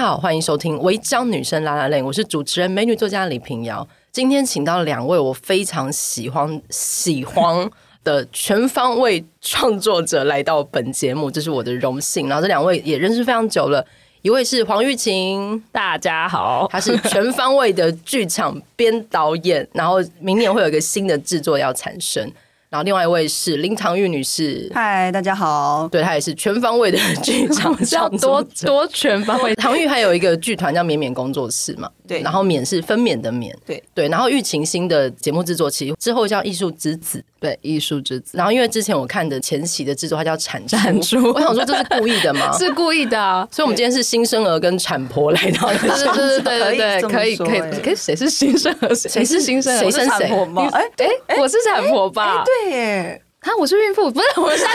[0.00, 3.86] 家好，欢迎收听《违章女生拉拉链》，我是主持人美女作家李平瑶。
[4.10, 7.70] 今天请到两位我非常喜欢喜欢
[8.02, 12.30] 的全方位创作者来到本节目，这是我的荣幸。
[12.30, 13.84] 然后这两位也认识非常久了，
[14.22, 22.26] 一位是黄玉琴，大家好，她是全方位的剧场编导演，然后明年会有一个新的制作要产生。
[22.70, 25.88] 然后另外一位是林唐玉女士，嗨，大家好。
[25.90, 29.52] 对，她也是全方位的 剧场 创作者，多多全方位。
[29.56, 32.22] 唐玉还有一个剧团叫绵绵工作室嘛，对。
[32.22, 34.08] 然后免是分娩的免，对对。
[34.08, 38.36] 然后玉琴新的节目制作期之后叫艺术之子，对，艺术之子。
[38.36, 42.50] 然后因为之前我看的前期的制作，它叫产产出，我想说这是故意的吗？
[42.58, 43.46] 是故意的啊。
[43.52, 47.60] 所以我们今天是新生儿跟产婆来到，对对对对对，可以可以。
[47.82, 48.92] 可以谁是新生儿？
[48.94, 49.78] 谁是新生儿？
[49.78, 50.68] 谁是产婆吗？
[50.72, 50.84] 哎
[51.28, 52.42] 哎，我是产婆吧？
[52.44, 53.22] 对耶。
[53.40, 54.72] 啊，我是孕妇，不是我现在，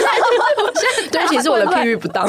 [0.63, 2.27] 我现在 对不起，是我的譬喻不当。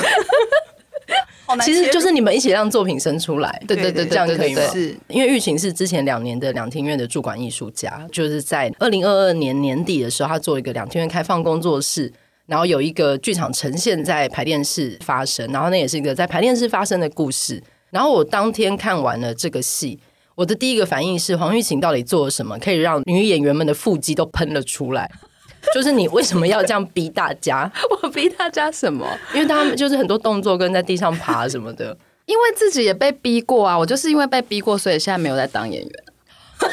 [1.65, 4.63] 其实就是你们一起让作品生出来，对对对，这样可以吗？
[4.73, 12.13] 是因为玉琴是之前两年的两厅院的驻馆艺术家，就是在二零二二年年底的时候，他做一个两厅院开放工作室，
[12.47, 17.63] 然后有一个剧场呈现在排练室发生，然后那也是一个在排练室发生的故事。
[17.91, 19.99] 然后我当天看完了这个戏，
[20.35, 25.11] 我的第一个反应是黄玉琴到底做了什么，可以让女演员们的腹肌都喷了出来？
[25.75, 27.71] 就是你为什么要这样逼大家？
[28.03, 29.07] 我逼大家什么？
[29.35, 31.97] 因为他们就是很多动作跟在地上爬什么的。
[32.27, 36.05] 因为自己也被逼过啊，我就是因为被逼过，所以现在没有在当演员。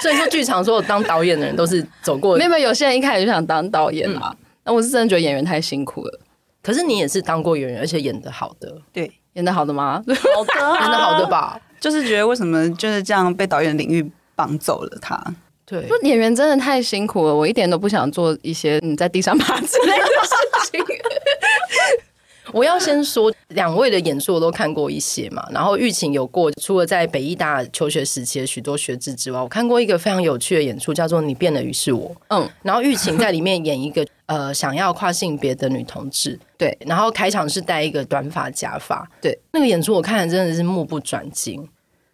[0.00, 2.36] 所以说，剧场所有当导演的人都是走过。
[2.36, 4.34] 没有，没有，有些人一开始就想当导演啊。
[4.64, 6.20] 那、嗯、我是真的觉得演员太辛苦了。
[6.62, 8.72] 可是你也是当过演员，而且演的好的。
[8.92, 10.02] 对，演的好的吗？
[10.06, 11.60] 好的、啊，演的好的吧。
[11.80, 15.20] 就是觉得为什么就是这样被导演领域绑走了他？
[15.68, 20.84] 对，演员真的太辛苦了，我一点都不想做一些你在地上爬之类的事情。
[22.52, 32.08] 我要先说，两位的演出我都看过一些嘛，然后玉琴有过，除了在北艺大求学时期的许多学制之外，我看过一个非常有趣的演出，叫做《你变了，于是我》。
[32.28, 41.68] 嗯， 然后玉琴在里面演一个呃想要跨性别的女同志，对，然后开场是戴一个短发假发，对，那个演出我看的真的是目不转睛。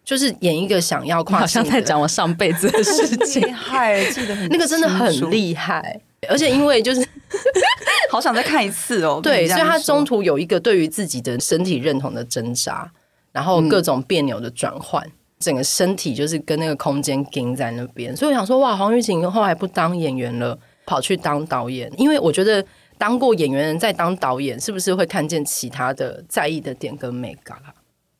[0.05, 5.99] 就是演一个想要跨性，好像在讲我上辈子的事 情，厉害，记得很那个真的很厉害，
[6.29, 7.01] 而且因为就是
[8.11, 9.19] 好想再看一次哦。
[9.21, 12.89] 对，所以他中途有一个对于自己的身体认同的挣扎，
[13.31, 18.15] 然后各种别扭的转换，嗯、整个身体就是跟那个空间钉在那边。
[18.15, 22.63] 所以我想说，哇，黄郁晴后来不当演员了，跑去当导演，因为我觉得
[22.99, 27.73] 当过演员的人在当导演，是不是会看见其他的在意的点跟美感啊？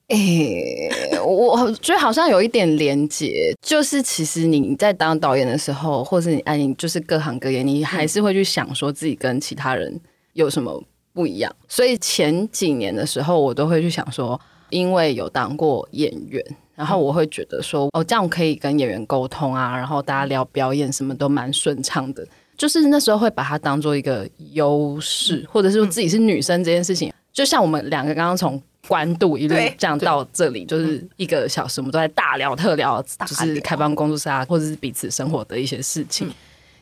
[0.09, 9.99] 诶、欸，我觉得好像有一点连结，就是其实你在当导演的时候，或是你哎，你就是各行各业，你还是会去想说自己跟其他人
[10.33, 10.79] 有什么
[11.11, 11.51] 不一样。
[11.67, 14.39] 所以前几年的时候，我都会去想说，
[14.69, 16.39] 因为有当过演员，
[16.75, 22.23] 然后我会觉得说，哦，这样可以跟演员沟通啊，然后大家聊表演什么都蛮顺畅的。
[22.55, 28.61] 就是那时候会把它当做一个优势，或者是说自己是女生这件事情，就像我们两个刚刚从。
[28.87, 36.31] 关渡一路这样到这里，就是一个小时，我们都在大聊特聊，就是开放工作室啊，或者是彼此生活的一些事情。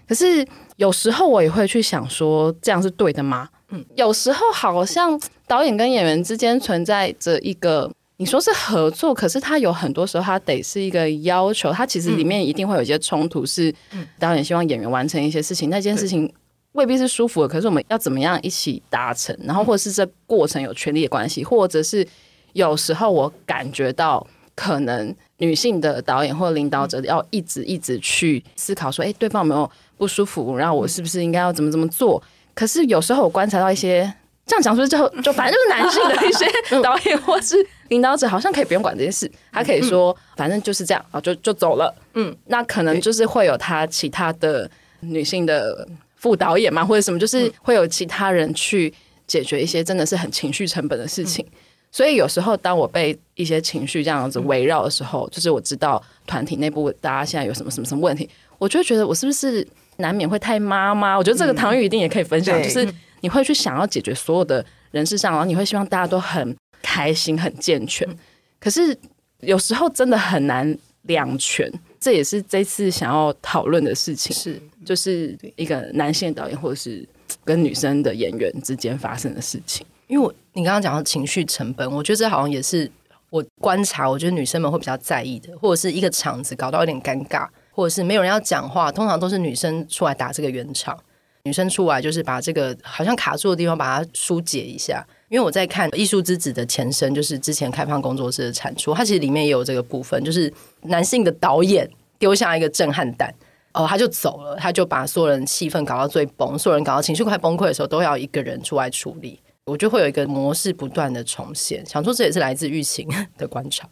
[0.07, 0.45] 可是
[0.75, 3.49] 有时候我也会去想说，这样是对的吗？
[3.69, 13.73] 嗯，有时候好像导演跟演员之间存在着一个，你说是合作，可是他有很多时候他得是一个要求，他其实里面一定会有一些冲突，是
[14.19, 16.31] 导演希望演员完成一些事情，那件事情。
[16.73, 19.35] 未必是舒服的，可是我们要怎么样一起达成？
[19.43, 22.05] 然后或者是这过程有权利的关系，或者是
[22.53, 24.25] 有时候我感觉到
[24.55, 30.55] 可能女性的导演或者领导者要一直一直去思考说，哎，对方有没有不舒服？
[30.55, 32.21] 然后我是不是应该要怎么怎么做？
[32.55, 34.11] 可是有时候我观察到一些
[34.45, 36.45] 这样讲出之后就反正就是男性的一些
[36.81, 37.55] 导演或是
[37.89, 41.93] 领导者，好像可以不用管这件事，他可以说反正就是这样啊，就就走了。
[42.15, 44.67] 嗯，那可能就是会有他其他的
[45.01, 45.87] 女性的。
[46.23, 48.91] 副导演嘛，或者什么，就是会有其他人去
[49.27, 51.45] 解决一些真的是很情绪成本的事情。
[51.51, 51.59] 嗯、
[51.91, 59.67] 所以有时候当我被一些情绪这样子围绕的时候，嗯、就是我知道团体内部大家现在有什么什么什么问题，我就会觉得我是不是
[59.97, 61.17] 难免会太妈妈？
[61.17, 62.87] 我觉得这个唐玉一定也可以分享，嗯、就是
[63.19, 68.09] 你会去想要解决所有的人事上，然后你会希望大家都很开心、很健全。
[68.09, 68.17] 嗯、
[68.61, 68.97] 可是
[69.41, 71.69] 有时候真的很难两全。
[72.03, 77.07] 这也是这次想要讨论的事情，是就是一个男性导演或者是
[77.45, 79.87] 跟女生的演员之间发生的事情。
[80.07, 82.91] 因为我你刚刚讲到情绪成本，我觉得这好像也是
[83.29, 90.99] 我观察，我觉得女生们会比较在意的，或者是一个场子搞到有点尴尬，或者是没有人要讲话，通常都是女生出来打这个圆场，
[91.45, 95.07] 女生出来就是把这个好像卡住的地方把它疏解一下。
[95.29, 100.53] 因为我在看《艺术之子》的前身，就是之前开放工作室的产出，它其实里面也有这个部分，就是
[100.85, 103.33] 男性的导演丢下一个震撼弹，
[103.73, 109.39] 哦，他就走了，他就把所有人气氛搞到最崩，所有人搞到情绪快崩溃的时候，都要一个人出来处理。
[109.65, 113.07] 我觉得会有一个模式不断的重现，想说这也是来自疫情
[113.37, 113.87] 的观察。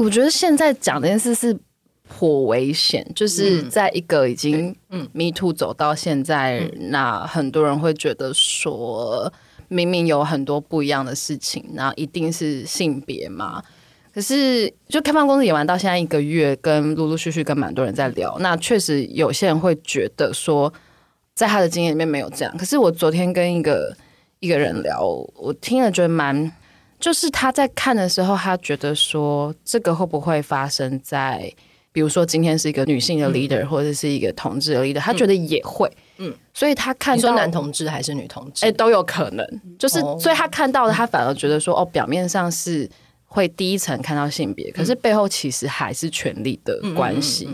[0.00, 1.56] 我觉得现在讲这件事是
[2.08, 9.32] 颇危险，就是在一个已经嗯 Me Too 走到现在，嗯、那很多人会觉得说。
[9.68, 13.60] 明明有很多不一样的事情，那一定是性别嘛？
[14.16, 20.72] 可是就开放工作室演完到现在一个月，跟陆陆续续跟蛮多人在聊，那确实有些人会觉得说，
[21.34, 22.56] 在他的经验里面没有这样。
[22.56, 23.94] 可是我昨天跟一个
[24.40, 26.50] 一个人聊，我听了觉得蛮，
[26.98, 31.52] 就是他在看的时候，他觉得说这个会不会发生在，
[31.92, 35.94] 比如说今天是一个女性的 leader，或者是一个同志的 leader，他觉得也会。
[36.16, 39.46] 嗯，所以他看说男同志还是女同志，哎、欸，都有可能。
[39.78, 42.88] 就是，所以他看到的，他反而觉得说，哦，表面上是
[43.26, 47.48] 会第一层看到性别，可是背后其实还是权力的关系。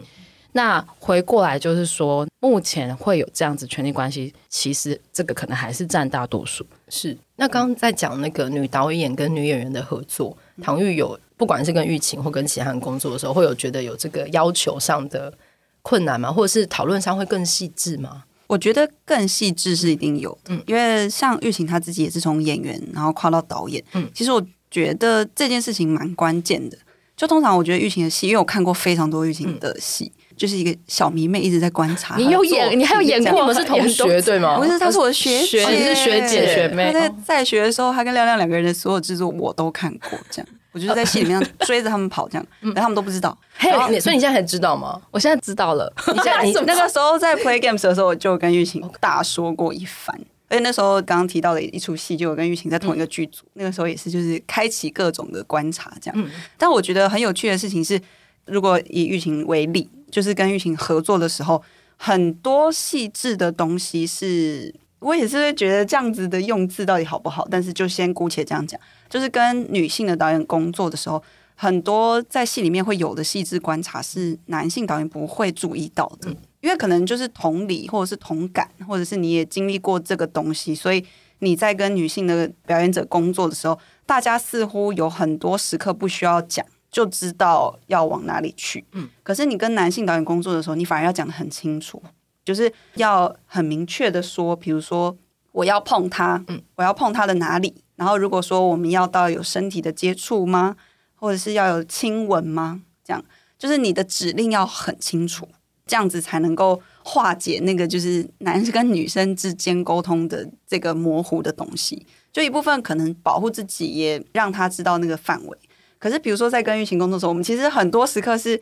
[0.55, 6.63] 那回过来就是说，目前会有这样子权力关系，其实这个可能还是占大多数。
[6.91, 7.17] 是。
[7.37, 15.33] 那刚刚在讲那个女导演跟女演员的合作，唐玉有不管是跟玉琴或跟其他人工作的时候，会有觉得有这个要求上的
[15.81, 16.31] 困难吗？
[16.31, 18.25] 或者是讨论上会更细致吗？
[18.47, 26.77] 我觉得更细致是一定有的，嗯，因为像玉琴她自己也是从演员然后跨到导演，嗯，其实我觉得这件事情蛮关键的。
[27.15, 32.17] 就通常我觉得玉琴的戏，因为我看过非常多玉琴的戏，嗯，就是一个小迷妹一直在观察。
[32.17, 34.59] 你有演，你还有演过，你们是同学对吗？
[34.59, 36.91] 不是，她是我的学姐，你是学姐学妹。
[36.91, 40.49] 她在在学的时候，她跟亮亮两个人的所有制作我都看过，这样。
[40.73, 43.37] 我就是在戏里面追着他们跑，这样，但他们都不知道。
[43.59, 43.71] 嘿，
[44.01, 44.99] 所以你现在才知道吗？
[45.11, 45.93] 我现在知道了。
[46.07, 50.19] 你现在你 那个时候在 play games 的时候，我就跟玉琴大说过一番。
[50.53, 53.43] 而且那时候刚刚提到的一出戏，就我跟玉琴在同一个剧组。
[53.55, 56.31] 那个时候也是就是开启各种的观察，这样。
[56.59, 57.99] 但我觉得很有趣的事情是，
[58.45, 61.63] 如果以玉琴为例，就是跟玉琴合作的时候，
[61.97, 64.75] 很多细致的东西是。
[64.99, 71.21] 我也是会觉得这样子的用字到底好不好，但是就先姑且这样讲，就是跟女性的导演工作的时候，
[71.57, 81.05] 很多在戏里面会有的细致观察是男性导演不会注意到的，因为可能就是同理或者是同感，或者是你也经历过这个东西，所以
[81.41, 88.85] 你在跟女性的表演者工作的时候，大家似乎有很多时刻不需要讲，就知道要往哪里去。
[88.93, 92.03] 嗯，可是你跟男性导演工作的时候，你反而要讲的很清楚。
[92.45, 95.17] 就是要很明确的说，比如说
[95.53, 97.85] 我要碰他，嗯，我要碰他的哪里？
[97.95, 100.77] 然后如果说我们要到有身体的接触吗？
[101.15, 102.83] 或者是要有亲吻吗？
[103.05, 103.25] 这样
[103.57, 105.49] 就是你的指令要很清楚，
[105.93, 112.07] 这样子才能够化解那个就是男生跟女生之间沟通的这个模糊的东西。
[112.33, 115.59] 就一部分可能保护自己，也让他知道那个范围。
[115.99, 118.59] 可是比如说在跟玉琴工作的时候，我们其实很多时刻是。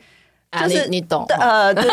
[0.51, 1.87] 就是、啊、你，你懂呃，就是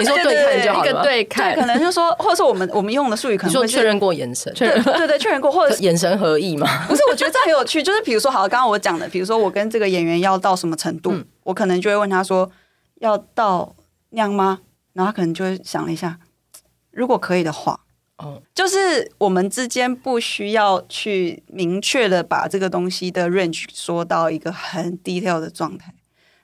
[0.00, 6.66] 你说对看就好了，对 看，可能就是说，或者说我们我们用的术语可能会确认过眼神，对对对，确认过，或者 眼神合意嘛？
[6.90, 7.80] 不是，我觉得这很有趣。
[7.80, 12.50] 就是比如说，好，刚刚我讲的，比如说我跟这个演员要到什么程度，嗯、我可能就会问他说，
[12.98, 13.76] 要到
[14.08, 14.58] 那样吗？
[14.92, 16.18] 然后他可能就会想了一下，
[16.90, 17.80] 如果可以的话，
[18.18, 25.94] 哦，就是我们之间不需要去明确的把这个东西的 range 说到一个很 detail 的状态。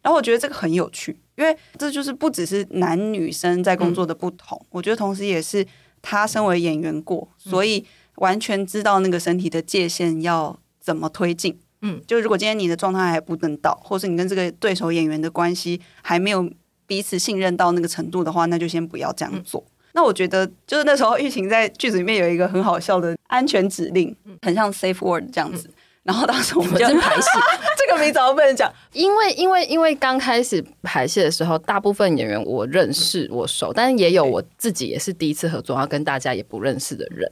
[0.03, 1.19] 然后我觉得这个很有趣。
[1.37, 5.67] 因为这就是不只是男女生在工作的不同，嗯、我觉得同时也是
[6.01, 7.85] 他身为演员过，嗯、所以
[8.15, 11.61] 完全知道那个身体的界限要怎么推进。
[11.83, 16.51] 嗯，就如果今天你的状态还不能到，或是你跟这个对手演员的关系还没有
[16.87, 19.61] 彼此信任到那个程度的话，那就先不要这样做。
[19.67, 25.69] 嗯、那我觉得就是那时候玉琴在剧组里面有一个很好笑的安全指令，很像 safe word 这样子。
[25.69, 25.75] 嗯。
[26.07, 27.29] 然后当时我们就排戏，
[27.77, 37.29] 这个名字我不能讲，因为因为因为刚开始排戏的时候，大部分演员我认识我熟，但是也有我自己也是第一次合作，然后跟大家也不认识的人。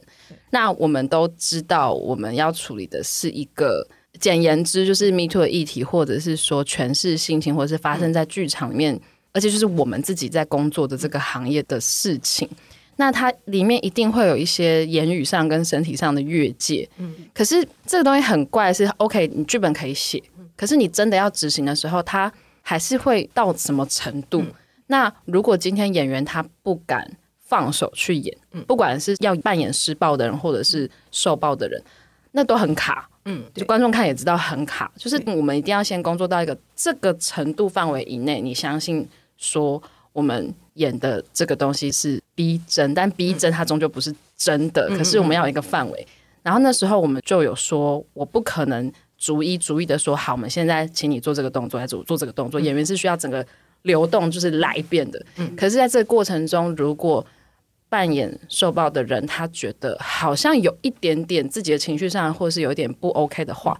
[0.49, 3.87] 那我们都知道，我们要处理的是一个
[4.19, 8.99] 简言之，就是 Me Too 的议题，或者是说诠释性情，或者是发生在剧场里面，
[9.35, 12.49] 而且就是我们自己在工作的这个行业的事情。
[12.97, 20.23] 那它里面一定会有一些言语上跟身体上的越界，嗯，可是这个东西很怪是，是 OK，你剧本可以写，
[20.55, 24.39] 可是你真的要执行的时候，它还是会到什么程度？
[24.43, 24.53] 嗯、
[24.87, 27.05] 那如果今天演员他不敢
[27.41, 31.83] 放手去演，嗯、不管是要扮演施暴的人，或者是受暴的人，
[32.31, 39.05] 那都很卡，嗯，就观众看也知道很卡，就是我们一定要先工作到一个这个程度范围以内，你相信
[39.37, 39.81] 说
[40.13, 40.53] 我们。
[40.75, 44.89] 演的这个东西是逼真，但逼真它终究不是真的。
[44.89, 46.07] 嗯、可是我们要有一个范围，
[46.43, 52.59] 然后那时候我们就有说，我不可能逐一逐一的说，好，我们现在请你做这个动作，来做做这个动作。
[52.59, 53.47] 演员是需要整个
[53.83, 55.25] 流动，就是来一遍的。
[55.37, 57.25] 嗯，可是在这个过程中，如果
[57.87, 63.79] 扮演受暴的人，他觉得好像有一点点自己的情绪上，或是有一点不 OK 的话。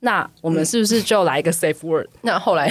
[0.00, 2.68] 那我们是不是就来一个 safe word？、嗯、那后来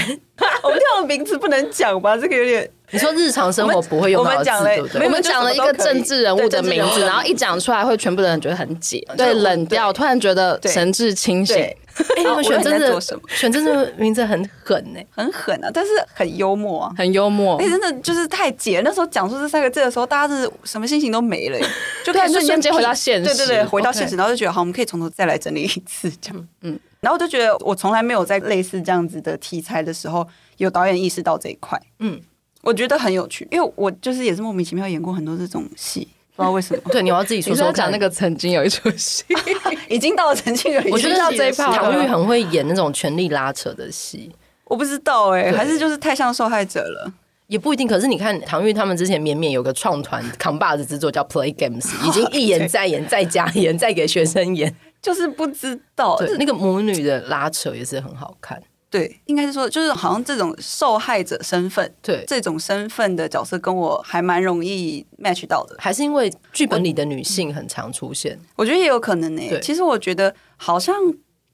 [0.68, 2.18] 我们跳的名字不能讲吧？
[2.18, 2.70] 这个有点……
[2.92, 5.06] 你说日常生活不会用到的字，对不对？
[5.06, 11.56] 我们讲了一个政治人物的名字，然后一讲出来，会全部的人觉得很解，对，冷掉，突然觉得神志清醒。
[11.58, 11.76] 哎，
[12.18, 15.72] 你们选真的选真的名字很狠呢，很狠啊！
[15.74, 17.58] 但是很幽默啊，很幽默。
[17.58, 18.80] 哎，真的就是太解。
[18.86, 21.60] 那时候讲出这三个字的时候，大家是什么心情都没了，
[22.06, 23.26] 就可以瞬间回到现实。
[23.26, 26.48] 对对对，回到现实，然后就觉得好，我们可以从头再来整理一次，这样。
[26.62, 26.80] 嗯。
[27.00, 30.26] 然后我就觉得，我从来没有在类似这样子的题材的时候，
[30.58, 31.80] 有导演意识到这一块。
[32.00, 32.20] 嗯，
[32.62, 36.82] 我觉得很有趣，因为我就是也是莫名其妙演过很多这种戏，不知道为什么。
[36.92, 39.24] 对，你要自己说说讲那个曾经有一出戏，
[39.90, 40.94] 已经到了曾经有一出戏。
[40.94, 44.32] 我觉得到这一趴，唐玉很会演那种权力拉扯的戏。
[44.66, 47.14] 我不知道哎、欸，还是就是太像受害者了，
[47.48, 47.88] 也不一定。
[47.88, 54.74] 可是你看唐玉他们之前绵绵有个创团 扛把子制作叫 Play Games，已经一演再演再加演，再给学生演。
[55.02, 58.60] 就是不知道，对那个母女的拉扯也是很好看。
[58.94, 65.76] 对，应该是说，就是好像这种受害者身份，对这种身份的角色，跟我还蛮容易 match 到的。
[65.80, 68.38] 还是因为剧本里的女性很常出现？
[68.56, 69.60] 我，我觉得也有可能呢、欸。
[69.62, 70.96] 其实我觉得好像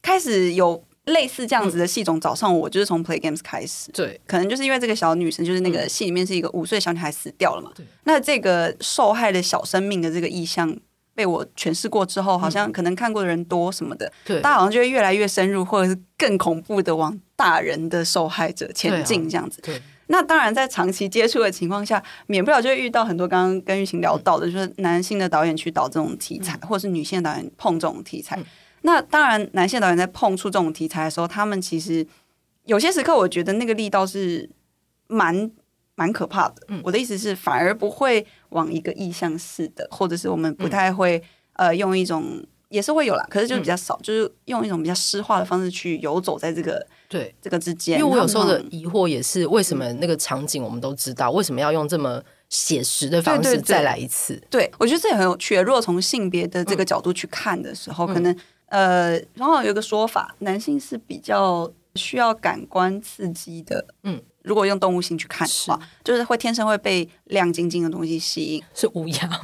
[0.01, 3.89] 开始有类似这样子的戏种找上我，就是从 Play Games 开始。
[3.93, 7.72] 对，可能就是因为这个小女生，就是那个戏里面是一个五岁小女孩死掉了嘛。
[7.74, 10.77] 对，那这个受害的小生命的这个意象。
[11.20, 19.62] 被我诠释过之后，好像可能看过的人多什么的，对，大家好像就会越来越深入，或者是更恐怖的往大人的受害者前进这样子。
[19.62, 28.42] 对，那当然在长期接触的情况下，免不了就会遇到很多刚刚跟玉琴聊到的，就是男性的导演去导这种题材，或者是女性的导演碰这种题材。
[28.84, 32.08] 那当然，男性导演在碰触这种题材的时候，他们其实
[32.64, 34.50] 有些时刻，我觉得那个力道是
[35.08, 35.52] 蛮。
[36.00, 36.56] 蛮可怕的。
[36.70, 41.18] 嗯，我的意思是，反而不会往一个意向式的，或者是我们不太会、
[41.53, 48.00] 嗯、呃用一种也是会有啦，可是就比较少，嗯、就是用一种比较诗化的方式去游走在这个对这个之间。
[48.00, 54.36] 因为我有时候的疑惑也是，为什么那个场景我们都知道，为什么要用这么写实的方式再来一次？
[54.50, 55.56] 对，对，对，对，我觉得这也很有趣。
[55.58, 58.36] 如果从性别的这个角度去看的时候，嗯、可能
[58.68, 64.22] 呃，然后有一个说法，男性是比较需要感官刺激的，嗯。
[64.43, 69.39] 如果用动物性去看的话，就是会天生会被亮晶晶的东西吸引，是乌鸦吗，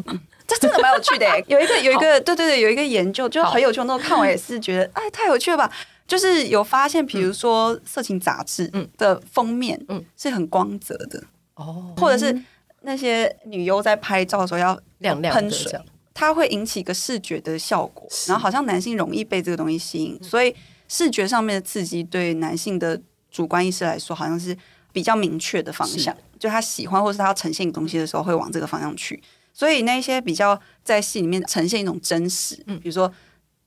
[0.47, 1.25] 这真的蛮有趣的。
[1.47, 3.83] 有一个有一个对对对，有一个研究就很有趣。
[3.83, 5.69] 那时候看完也是觉得 哎太有趣了吧？
[6.07, 10.03] 就是有发现，比如说色情杂志的封面嗯。
[10.15, 11.21] 是很光泽的
[11.55, 12.43] 哦，嗯、或者是
[12.81, 15.71] 那些女优在拍照的时候要亮亮喷水，
[16.13, 20.55] 它会引起一个视觉的效果，然后好像男性容易被这个东西吸引，所以
[20.87, 24.55] 视觉上面的刺激对男性的主观意识来说好像是。
[24.95, 29.21] 比较明确的方向，就他喜欢或是他要呈现东西的时候，会往这个方向去。
[29.51, 33.11] 所以那些比较在戏里面呈现一种真实，嗯，比如说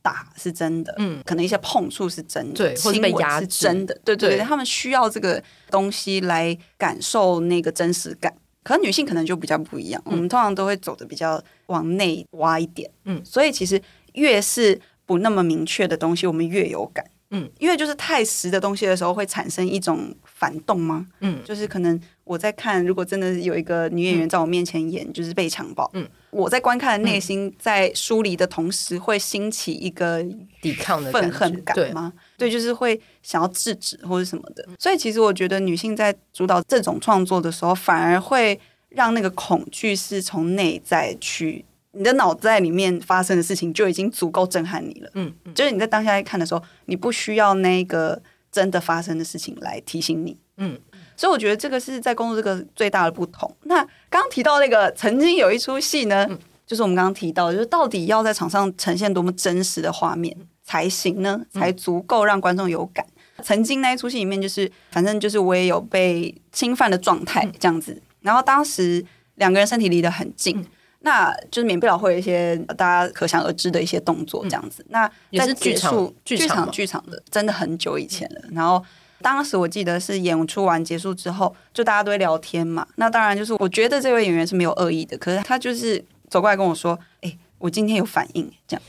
[0.00, 8.34] 打是真的，嗯，可能一些碰触是真的，对，或者被压是真的，对对对，他们需要这个东西来感受那个真实感。
[8.62, 13.78] 可能女性可能就比较不一样，嗯、我们通常都会走的比较往内挖一点，嗯，所以其实
[14.14, 17.04] 越是不那么明确的东西，我们越有感。
[17.30, 21.06] 嗯，因为就是太实的东西的时候，会产生一种反动吗？
[21.20, 30.24] 嗯，就是可能我在看，如果真的有一个女演员在我面前演，就是被强暴，嗯，我在观看的内心在疏离的同时，会兴起一个
[30.62, 32.12] 抵抗的愤恨感吗？
[32.38, 34.66] 对，对，就是会想要制止或者什么的。
[34.78, 38.58] 所以其实我觉得女性在主导这种创作的时候，反而会
[38.88, 41.64] 让那个恐惧是从内在去。
[41.92, 48.20] 你的脑袋里面发生的事情就已经足够震撼你了，嗯，嗯，就是你在当下在看的时候，你不需要那个
[48.52, 50.78] 真的发生的事情来提醒你，嗯，
[51.16, 53.50] 所以我觉得这个是在工作这个最大的不同。
[53.62, 53.76] 那
[54.10, 61.40] 刚刚提到那个曾经有一出戏呢，嗯、就是我们刚刚提到，就是到底要在场上呈现多么真实的画面才行呢？
[61.50, 63.04] 才足够让观众有感。
[63.38, 69.02] 嗯、曾经那一出戏里面，就是反正就是我也有被侵犯的状态这样子，嗯、然后当时
[69.36, 70.64] 两个人身体离得很近。
[71.00, 74.82] 嗯那就是免不了会有一些大家可想而知的一些动作，这样子。
[74.82, 78.40] 嗯、那也是剧场剧场剧场的，真的很久以前了。
[78.48, 78.84] 嗯、然后
[79.22, 82.84] 当时我记得是演出完结束之后，就大家都会聊天嘛。
[82.96, 88.82] 那当然就是我觉得这位演员是没有恶意的，可是他就是走过来跟我说：“哎、欸，我今天有反应。”这样。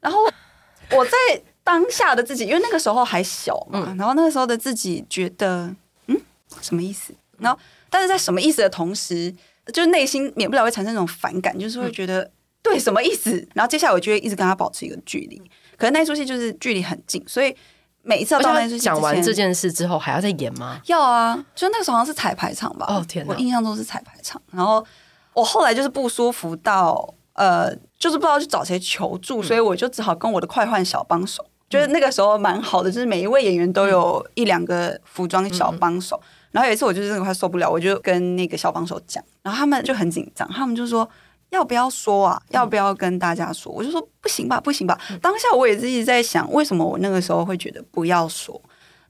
[0.00, 0.18] 然后
[0.90, 1.12] 我在
[1.62, 5.72] 当下的自己，因为那个时候还小嘛，嗯、然后那个时候的自己觉得，
[6.08, 6.20] 嗯，
[6.60, 7.14] 什么意思？
[7.38, 7.56] 然后
[7.88, 9.32] 但是在什么意思的同时。
[9.72, 12.30] 就内心免不了会产生一种反感，就是会觉得
[12.62, 13.46] 对，什么意思？
[13.54, 15.40] 然后接下来我就会一直跟他保持一个距离。
[15.76, 17.54] 可是那出戏就是距离很近，所以
[18.02, 20.80] 每一次到那出戏讲完这件事之后还要再演吗？
[20.86, 22.86] 要啊，就那个时候好像是彩排场吧。
[22.88, 24.40] 哦天哪，我印象中是彩排场。
[24.50, 24.84] 然后
[25.34, 31.44] 我后来就是不舒服到呃，就是不知道去找谁求助，嗯、所以我就只好跟我的快换小帮手。
[31.68, 36.20] 就是那个时候蛮好的，就是每一位演员都有一两个服装小帮手。
[36.22, 41.08] 嗯、然后有一次我就真的快受不了，我就跟那个小帮手讲，然后他们就很紧张，他们就说
[41.50, 42.40] 要不要说啊？
[42.50, 43.72] 要不要跟大家说？
[43.72, 44.98] 我就说不行吧，不行吧。
[45.20, 48.60] 当下我也自己在想，为什么我那个时候会觉得不要说？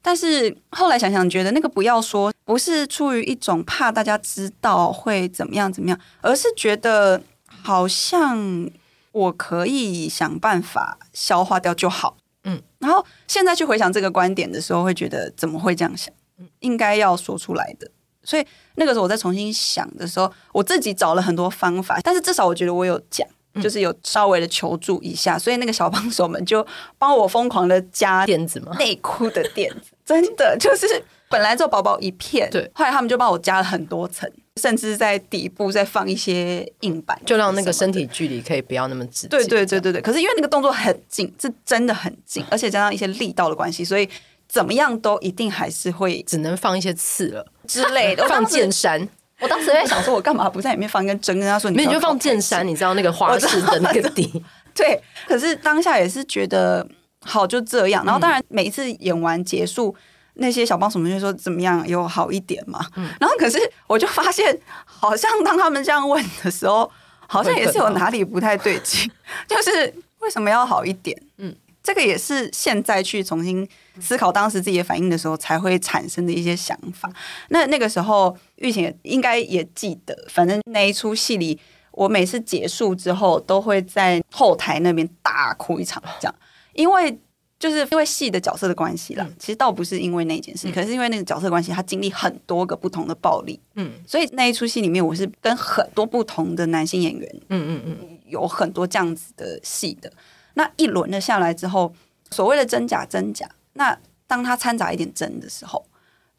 [0.00, 8.68] 但是后来想想，觉得那个不要说，不是出于一种怕大家知道会怎么样怎么样，而是觉得好像
[9.12, 12.16] 我可以想办法消化掉就好。
[12.42, 16.12] 嗯，然后现在去回想这个观点的时候，会觉得怎么会这样想？
[16.60, 17.90] 应该要说出来的。
[18.24, 18.46] 所以
[18.76, 23.26] 那个时候我再重新想的时候，我自己找了很多方法，但是至少我觉得我有讲，
[23.60, 25.38] 就是有稍微的求助一下。
[25.38, 26.64] 所以那个小帮手们就
[26.98, 30.86] 帮我疯狂的加垫子嘛，内裤的垫子， 真的就是
[31.28, 34.30] 本来就薄薄一片，对，后来他们就帮我加了很多层。
[34.60, 39.26] 甚至在底部再放一些硬板，就让那个身体距离可以不要那么直。
[39.26, 40.02] 对对对对对。
[40.02, 44.06] 可是因为那个动作很近，是真的很近，而且加上一些力道的关系，所以
[44.52, 48.24] 怎么样都一定还是会只能放一些刺了之类的。
[48.28, 49.08] 放剑山，
[49.40, 51.38] 我当时在想说，我干嘛不在里面放一根针？
[51.38, 54.44] 跟他说你，没有你就放剑山，你知道那个花式的那个底。
[54.74, 56.86] 对，可是当下也是觉得
[57.24, 58.04] 好就这样。
[58.04, 59.96] 然后当然每一次演完结束。
[60.36, 62.80] 那些小帮手们就说怎么样，有好一点嘛？
[62.96, 66.90] 嗯、然后可是我就发现，好像当他们这样问的时候，
[67.28, 69.10] 好像也是有哪里不太对劲，
[69.46, 71.14] 就是为什么要好一点？
[71.36, 73.66] 嗯，这个也是现在去重新
[74.00, 77.12] 思考当时自己的反应的时候才会产生的一些想法。
[77.48, 81.58] 那那个时候，玉琴应该也记得，反正那一出戏里，
[81.90, 86.34] 我每次结束之后都会在后台那边大哭一场，这样，
[86.74, 87.18] 因为。
[87.62, 100.12] 就是因为戏的角色的关系啦，其实倒不是因为那件事，可是因为那个角色关系，他经历很多个不同的暴力，嗯，所以那一出戏里面，我是跟很多不同的男性演员，嗯嗯嗯，有很多这样子的戏的。
[100.54, 101.94] 那一轮的下来之后，
[102.30, 105.84] 所谓的真假真假，那当他掺杂一点真的时候，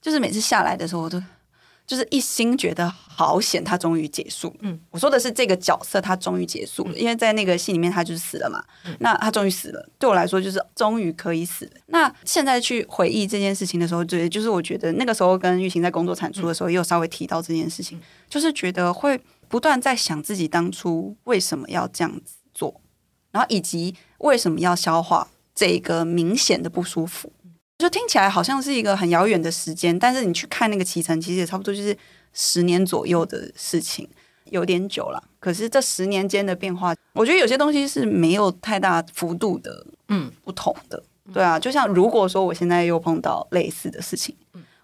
[0.02, 1.22] 就是每次下来的时候，我都。
[1.86, 4.56] 就是一心觉得好险，他终于结束了。
[4.62, 8.64] 嗯，我说的是这个角色，他终于结束了，嗯、因为在那个戏里面，他就是死了嘛。
[8.86, 11.72] 嗯、那他终于死了，对我来说就是终于可以死了。
[11.88, 22.43] 那现在去回忆这件事情的时候，对，就是我觉得那个时候跟玉琴在工作产出的时候，也有稍微提到这件事情，嗯、就是觉得会不断在想自己当初为什么要这样子做，
[23.34, 27.30] 然后以及为什么要消化这个明显的不舒服。
[27.80, 31.98] 就听起来好像是一个很遥远的时间，但是你去看那个期程，其实也差不多就是
[32.32, 34.08] 十年左右的事情，
[34.46, 35.22] 有点久了。
[35.40, 41.04] 可是这十年间的变化，我觉得有些东西是没有太大幅度的，嗯，不同的。
[41.34, 44.34] 对啊，就像如果说我现在又碰到类似的事情，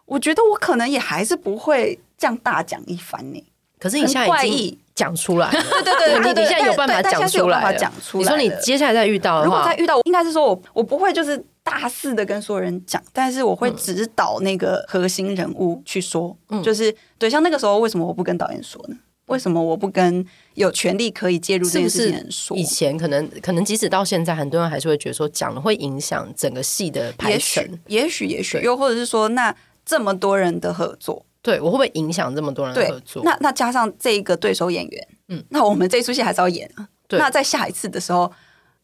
[0.06, 3.42] 我觉得我可能也还是不会这样大讲一番呢。
[3.80, 8.24] 可是你现在已经讲出来， 对对对，你你现在有办法讲出来，讲出来。
[8.24, 11.44] 你说你接下来再遇到的话，如果再遇到，应该是说我我不会就是。
[11.62, 18.96] 大肆的跟所有人讲，但是我会指导那个核心人物去说，嗯、就是对，像那个时候为什么我不跟导演说呢？
[19.28, 22.58] 为什么我不跟有权利可以介入这件事情人说？
[22.58, 33.24] 以前可能可能即使到现在，很多人还是会觉得说讲了会影响整个戏的排程，也许也许又或者是说，那这么多人的合作，对我会不会影响这么多人合作？
[33.24, 36.88] 那那加上这一个对手演员，嗯，那我们这出戏还是要演啊。
[37.08, 38.32] 对那在下一次的时候。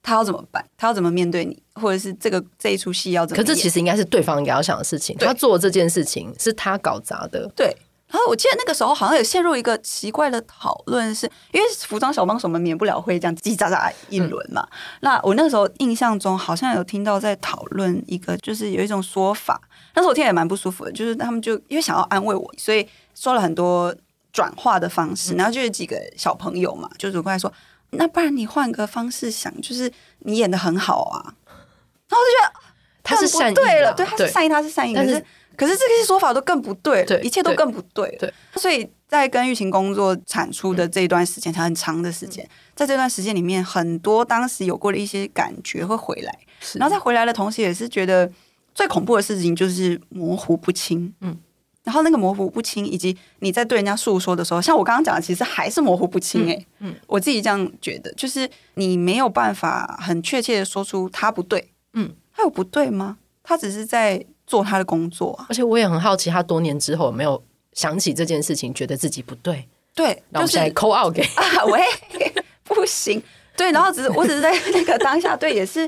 [0.08, 0.64] 他要怎么办？
[0.78, 1.64] 他要怎么面对你？
[1.74, 3.42] 或者是这个这一出戏要怎么？
[3.42, 5.18] 可这其实应该是对方应该要想的事情。
[5.18, 7.52] 他做这件事情是他搞砸的。
[7.56, 7.76] 对。
[8.08, 14.62] 然后我记得那个时候好像有陷入一个奇怪的讨论，是因为服装小帮手们免不了会这样叽叽喳喳一轮嘛。
[14.70, 19.60] 嗯、那我那个时候印象中好像有听到在讨论一个，就是有一种说法，
[19.96, 23.96] 但是我听也蛮不舒服的，就是他们就因为想要安慰我，所以说了很多
[24.32, 25.34] 转化的方式。
[25.34, 27.52] 然后就有几个小朋友嘛，就过来说。
[27.92, 32.54] 那不然你换个方式想，就是你演的很好啊，然后我就觉得
[33.02, 38.34] 他是善意了，对，他是善意，他是善意，可是可是这些说法都更不对，对，一切都更不对，对。
[38.56, 46.40] 所以在跟玉琴工作产出的这一段时间，才很长的时间，在这段时间里面，很多当时有过的一些感觉会回来，
[46.74, 48.30] 然后在回来的同时，也是觉得
[48.76, 51.36] 最恐怖的事情就是模糊不清，嗯。
[51.84, 56.92] 然后那个模糊不清，以及你在对人家诉说的时候，像我刚刚讲的，其实还是模糊不清诶、欸嗯。
[56.92, 61.72] 嗯，我自己这样觉得，就是你没有办法很确切的说出他不对。
[61.94, 63.18] 嗯，他有不对吗？
[63.44, 65.46] 他只是在做他的工作、啊。
[65.48, 67.42] 而且我也很好奇，他多年之后有没有
[67.74, 69.68] 想起这件事情，觉得自己不对？
[69.94, 71.82] 对，然后现在 call out 给、就是、啊，喂，
[72.66, 73.22] 不行，
[73.56, 75.88] 对，然后只是我只是在那个当下，对，也是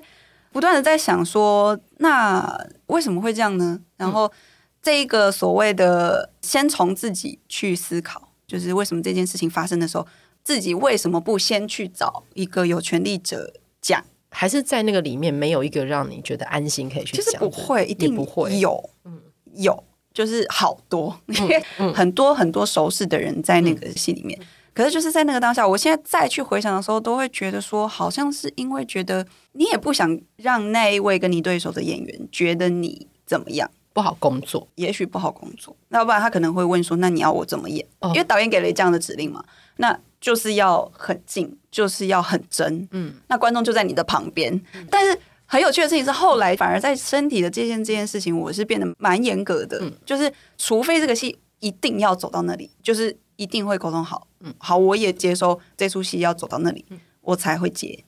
[0.57, 3.79] 不断的在想说，那为什么会这样呢？
[3.95, 4.31] 然后
[4.81, 10.07] 这一个所谓的先从自己去思考，就是为什么这件事情发生的时候，
[10.43, 14.03] 自己为什么不先去找一个有权利者讲？
[14.31, 17.25] 还是在那个里面没有一个让你觉得安心可以去讲？
[17.25, 19.21] 其实不会，一定不会有，嗯，
[19.53, 19.83] 有。
[20.11, 33.67] 就是好多，因为很多很多熟识的人在那个戏里面，嗯嗯、可是就是在那个当下，我现在再去回想的时候，都会觉得说，好像是因为觉得你也不想让那一位跟你对手的演员觉得你怎么样。
[33.91, 37.83] 不好工作，也许不好工作，那要不然他可能会问说，那你要我怎么演？
[38.01, 38.47] 哦、因为导演？
[38.47, 39.43] 给了这样的指令嘛，
[39.77, 45.19] 那就是要很近，就是要很真，嗯，那观众就在你的旁边，嗯、但是。
[45.49, 49.79] 很有趣的事情是，后来反而在身体的界限这件事情，我是变得蛮严格的。
[49.81, 54.27] 嗯，就是除非这个戏一定要走到那里，就是一定会沟通好。
[54.41, 56.85] 嗯，好，我也接收这出戏要走到那里，
[57.21, 58.03] 我才会接。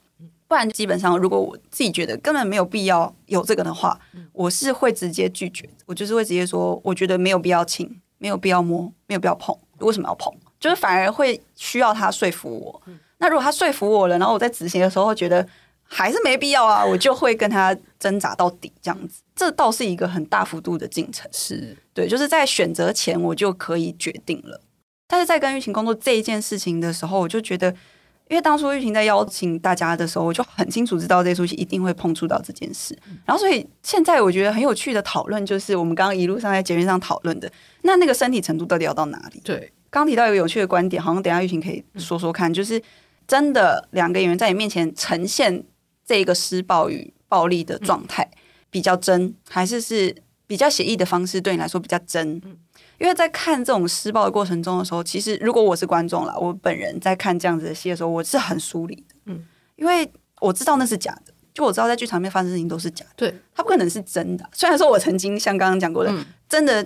[0.47, 3.99] 不然基本上，如果我自己觉得根本没有必要有这个的话，
[4.33, 5.69] 我是会直接拒绝。
[5.85, 9.57] 我就是会直接说，我觉得没有必要亲，没有必要摸，没有必要碰。
[9.77, 10.33] 为什么要碰？
[10.59, 12.81] 就是反而会需要他说服我。
[13.19, 15.47] 那如果他说服我了，然后我在执行的时候觉得。
[15.91, 19.23] 还是没必要啊， 我就会跟他挣扎到底这样子。
[19.35, 24.61] 这倒是一个很大幅度的进程，是对，就是在选择前我就可以决定了。
[25.09, 27.69] 但是在跟玉琴工作这一件事情的时候，我就觉得，
[28.29, 32.95] 因为当初玉琴在邀请大家的时候，我就很清楚知道这出戏一定会碰触到这件事。
[33.25, 39.41] 然后，所以现在我觉得很有趣的讨论，就是我们刚刚一路上在节目上讨论的，那那个身体程度到底要到哪里？
[39.43, 42.81] 对，刚提到一个有趣的观点，好像等一下玉琴可以说说看，就是
[43.27, 45.65] 真的两个演员在你面前呈现。
[46.05, 48.27] 这个施暴与暴力的状态
[48.71, 50.15] 比较真，还是是
[50.47, 52.41] 比较写意的方式对你来说比较真？
[52.99, 59.15] 因为在看这种施暴的过程中的时候，其实如果我是观众啦，我本人在看这样子的戏的时候，我是很疏离的。
[59.25, 59.43] 嗯，
[59.75, 60.09] 因为
[60.41, 64.47] 我知道那是假的，就我知道在剧场里面发生事情都是假的，对，它不可能是真的。
[64.53, 66.13] 虽然说我曾经像刚刚讲过的，
[66.47, 66.85] 真的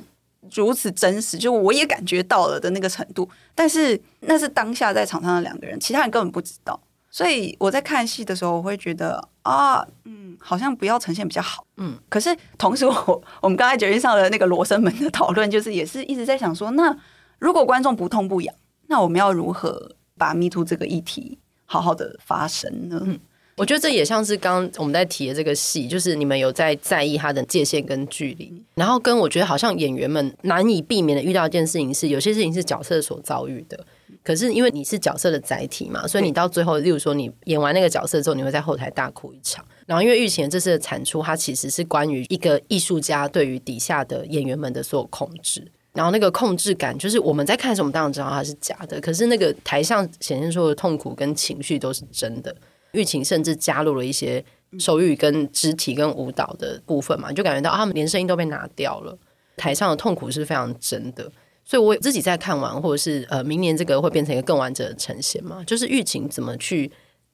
[0.52, 6.80] 如此真实，就我也感觉到了的那个程度，但是那是当下在场上的两个人，其他人根本不知道。
[7.10, 9.86] 所以我在看戏的时候，我会觉得啊，
[10.34, 11.98] 嗯，好像不要呈现比较好，嗯。
[12.10, 16.96] 可是同时我，我 我们刚才节目上的那个罗生门的讨论，就是也是一直在想说，那
[17.40, 18.54] 如果观众不痛不痒，
[18.88, 23.02] 那我们要如何把 Me Too 这个议题好好的发生呢？
[23.06, 23.20] 嗯，
[23.58, 33.86] 我觉得这也像是刚我们在提的这个戏，就是你们有在在意它的界限跟距离，然后跟我觉得好像演员们难以避免的遇到一件事情是，有些事情是角色所遭遇的。
[34.24, 39.66] 可是因为你是角色的载体嘛，所以你到最后，例如说你演完那个角色之后，你会在后台大哭一场。
[39.86, 45.66] 然后因为玉琴这次的产出，它其实是关于一个艺术家对于底下的演员们的所有控制。
[45.94, 49.00] 然后那个控制感，就是我们在看的时候，我们当然知道它是假的。
[49.00, 52.56] 可是那个台上显现出的痛苦跟情绪都是真的。
[52.94, 54.44] 玉琴甚至加入了一些
[54.80, 59.18] 手语跟肢体跟舞蹈的部分嘛，就感觉到他们连声音都被拿掉了。
[59.56, 61.32] 台上的痛苦是非常真的。
[61.66, 65.64] 所以我自己在看完，或者是呃，明年这个会变成一个更完整的呈现嘛？
[65.66, 66.92] 就是疫情怎么去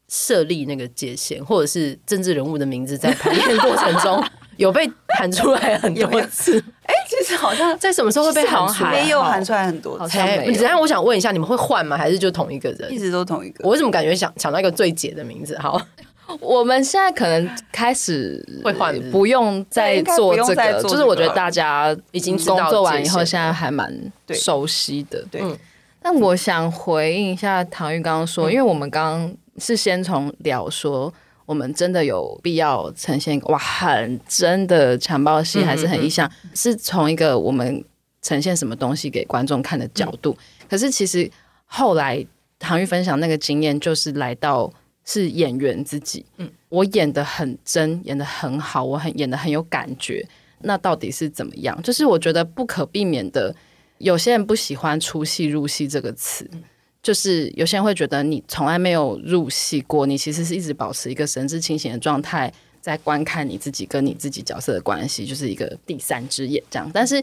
[0.08, 4.24] 设立那个界限，或者是政治人物的名字在排练过程中
[4.58, 6.60] 有被喊出来很多次？
[6.84, 8.92] 哎、欸，其实好像在什么时候会被喊出来？
[8.92, 10.20] 没有喊出来很多次。
[10.20, 11.98] 哎，等下我想问一下，你们会换吗？
[11.98, 12.92] 还是就同一个人？
[12.92, 13.64] 一直都同一个。
[13.64, 15.58] 我为什么感觉想抢到一个最解的名字？
[15.60, 15.82] 好。
[16.40, 23.92] 我们现在可能开始会换，不用再做这个，就是我觉得大家已经工作完以后，现在还蛮
[24.30, 25.26] 熟悉的。
[25.32, 25.42] 对，
[26.02, 31.12] 但我想回应一下唐玉刚刚说，因为我们刚刚是先从聊说，
[31.46, 37.84] 我们真的有必要呈现哇很真的强暴戏，还是很意象，是从一个我们
[38.22, 40.38] 呈现什么东西给观众看的角度。
[40.70, 41.30] 可是其实
[41.66, 42.24] 后来
[42.60, 44.72] 唐玉分享那个经验，就是来到。
[45.12, 50.24] 是演员自己，嗯，我演的很真，演的很好，我很演的很有感觉。
[50.60, 51.82] 那到底是怎么样？
[51.82, 53.56] 就是我觉得不可避免的，
[53.98, 56.64] 有些人不喜欢“出戏入戏”这个词，嗯，
[57.02, 66.88] 就是有些人会觉得你从来没有入戏过，你其实是一直保持一个神志清醒的状态，在观看你自己跟你自己角色的关系，就是一个第三只眼这样。
[66.94, 67.20] 但是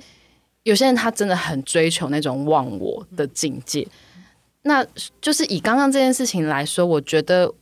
[0.65, 3.87] 有些人他真的很追求那种忘我的境界，
[4.63, 4.85] 那
[5.21, 7.55] 就是以刚刚这件事情来说，我觉得。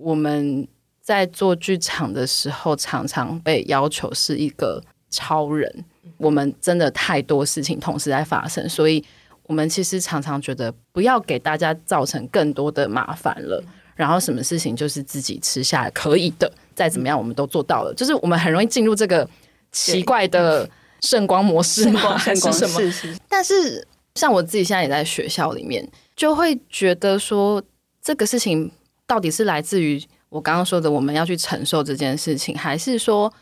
[0.00, 0.66] 我们
[1.02, 5.84] 在做剧场的时候，常常被要求是一个超人。
[6.16, 9.04] 我们真的太多事情同时在发生，所以
[9.44, 13.62] 我们其实常常觉得不要给大家造成更多的麻烦了。
[13.94, 17.92] 然后什么事情就是自己吃下来可以的，再怎么样我们都做到了。
[17.94, 19.28] 就是我们很容易进入这个
[19.72, 20.68] 奇怪的
[21.00, 22.16] 圣光模式嘛？
[22.16, 22.80] 是什么？
[23.28, 25.86] 但是像我自己现在也在学校里面，
[26.16, 27.62] 就会觉得说
[28.02, 28.70] 这个事情。
[29.10, 33.32] 到底是来自于我刚刚说的我们要去承受这件事情，还是说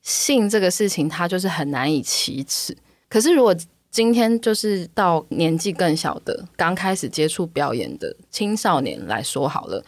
[0.00, 2.76] 性这个事情它就是很难以启齿？
[3.08, 3.52] 可是如果
[3.90, 9.84] 今天就是到年纪更小的刚开始接触表演的青少年来说好了，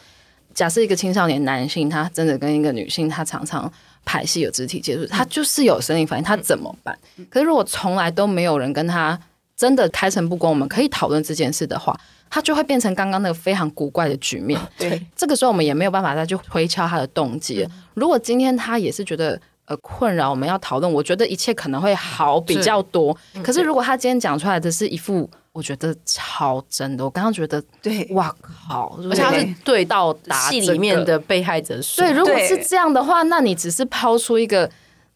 [0.52, 3.72] 假设一个青少年男性他真的跟一个女性他常常
[4.04, 6.98] 排戏有肢体接触，他就是有生理反应，他怎么办？
[7.28, 9.16] 可是如果从来都没有人跟他
[9.56, 11.96] 真的开诚布公，我们可以讨论这件事的话。
[12.30, 14.58] 他就会变成刚刚那个非常古怪的局面。
[14.78, 17.68] 对，这个时候我们也没有办法再去推敲他的动机。
[17.94, 23.14] 如果今天他也是觉得呃困扰，我们要讨论，我觉得一切可能会好比较多。
[23.42, 30.16] 可是如果他今天讲出来的是一副我觉得超真的，我刚刚觉得对，哇靠，而且他是对到
[30.48, 31.80] 戏里面的被害者。
[31.96, 34.70] 对，如果是这样的话，那你只是抛出一个。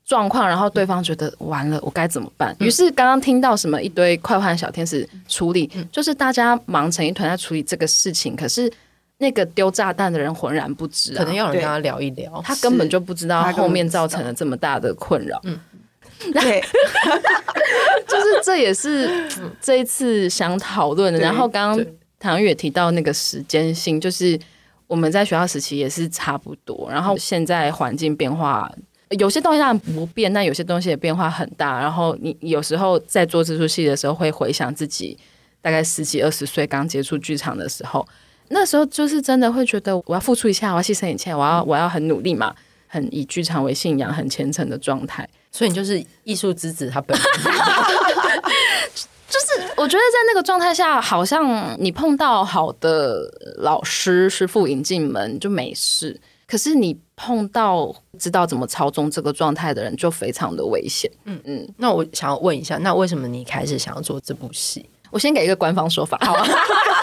[0.06, 2.54] 状况，然后对方觉得完了，我该怎么办？
[2.60, 8.70] 于是刚刚听到什么一堆快换小天使处理，就是大家忙成一团在处理这个事情，可是
[9.16, 15.40] 那个丢炸弹的人浑然不知，可能要有人跟他聊一聊，他根本就不知道后面造成了这么大的困扰。
[15.44, 15.58] 嗯，
[16.34, 16.62] 对，
[18.06, 19.26] 就是这也是
[19.58, 21.18] 这一次想讨论的。
[21.18, 21.86] 然后刚刚
[22.18, 24.38] 唐宇也提到那个时间性，就是
[24.86, 28.70] 我们在学校时期也是差不多，然后现在环境变化。
[29.18, 31.80] 有些东西当然不变，但有些东西也变化很大。
[31.80, 35.18] 然后你有时候在做这出戏的时候，会回想自己
[35.60, 38.06] 大概十几二十岁刚接触剧场的时候，
[38.48, 42.54] 那时候就是真的会觉得我要付出一下，我要牺牲一切，我要我要很努力嘛，
[42.86, 45.28] 很以剧场为信仰，很虔诚的状态。
[45.50, 47.26] 所以你就是艺术之子，他本人
[49.28, 49.46] 就是
[49.76, 56.20] 我觉得在那个状态下，好像你碰到好的老师师傅引进门就没事。
[56.54, 61.10] 可是你碰到知道怎么操纵这个状态的人，就非常的危险。
[61.24, 64.88] 嗯嗯，那我想要问一下，那为什么你开始想要做这部戏？
[65.10, 66.46] 我先给一个官方说法，好啊。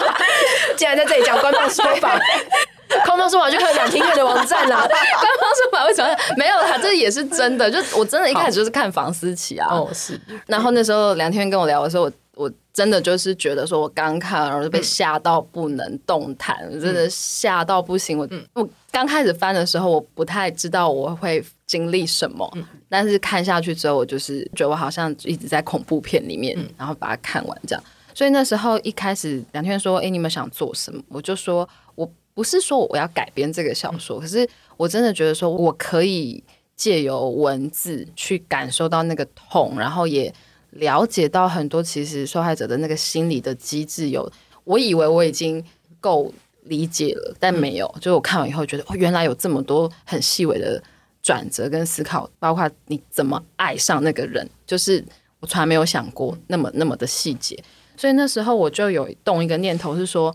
[0.74, 2.18] 既然在这里讲官方说法，
[3.04, 4.80] 官方说法就看两厅院的网站啦。
[4.88, 6.78] 官方说法为什么没有啦？
[6.80, 9.68] 这也是真的，就我真的一开始就是看房思琪啊。
[9.70, 10.18] 哦，是。
[10.46, 12.12] 然后那时候两厅院跟我聊的时候，我。
[12.34, 18.16] 我真的就是觉得说，我刚看，然后就被吓到不能动弹，嗯、真的吓到不行。
[18.16, 27.84] 我、嗯、我刚开始翻的时候，我不太知道我会经历什么，嗯、但是看下去之后，我就是觉得我好像一直在恐怖片里面，嗯、然后把它看完这样。
[28.14, 31.02] 所以那时候一开始梁天说，哎，你们想做什么？
[31.08, 36.42] 我就说我不是说我要改编这个小说，嗯、可是我真的觉得说我可以
[36.76, 40.32] 借由文字去感受到那个痛，然后也。
[40.72, 44.30] 了解到很多其实受害者的那个心理的机制有，
[44.64, 45.62] 我以为我已经
[46.00, 46.32] 够
[46.62, 47.94] 理解了，但没有。
[48.00, 50.82] 就我看完以后觉得，哦，原来有这么多很细微的
[51.22, 55.04] 转折跟思考，包括你怎么爱上那个人，就是
[55.40, 57.62] 我从来没有想过那么那么的细节。
[57.96, 60.34] 所以那时候我就有动一个念头，是说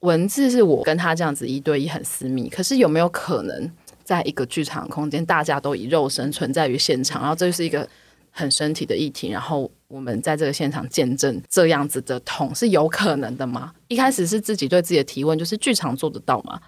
[0.00, 3.70] 文字是我跟他这样子一对一很私密，可是有没有可能
[4.02, 7.86] 在一个剧场空间，大家都以肉身存在于现场，然后这就是一个。
[8.32, 13.72] 很身体的议题，然后我们在这个现场见证这样子的痛是有可能的吗？
[13.88, 16.58] 一开始是自己对自己的提问，就是剧场做得到吗？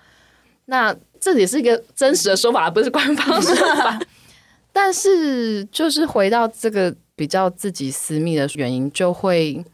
[0.67, 3.99] 那这也是一个真实的说法，不是官方说法。
[4.73, 9.65] 但是就是回到这个比较自己私密的原因，就会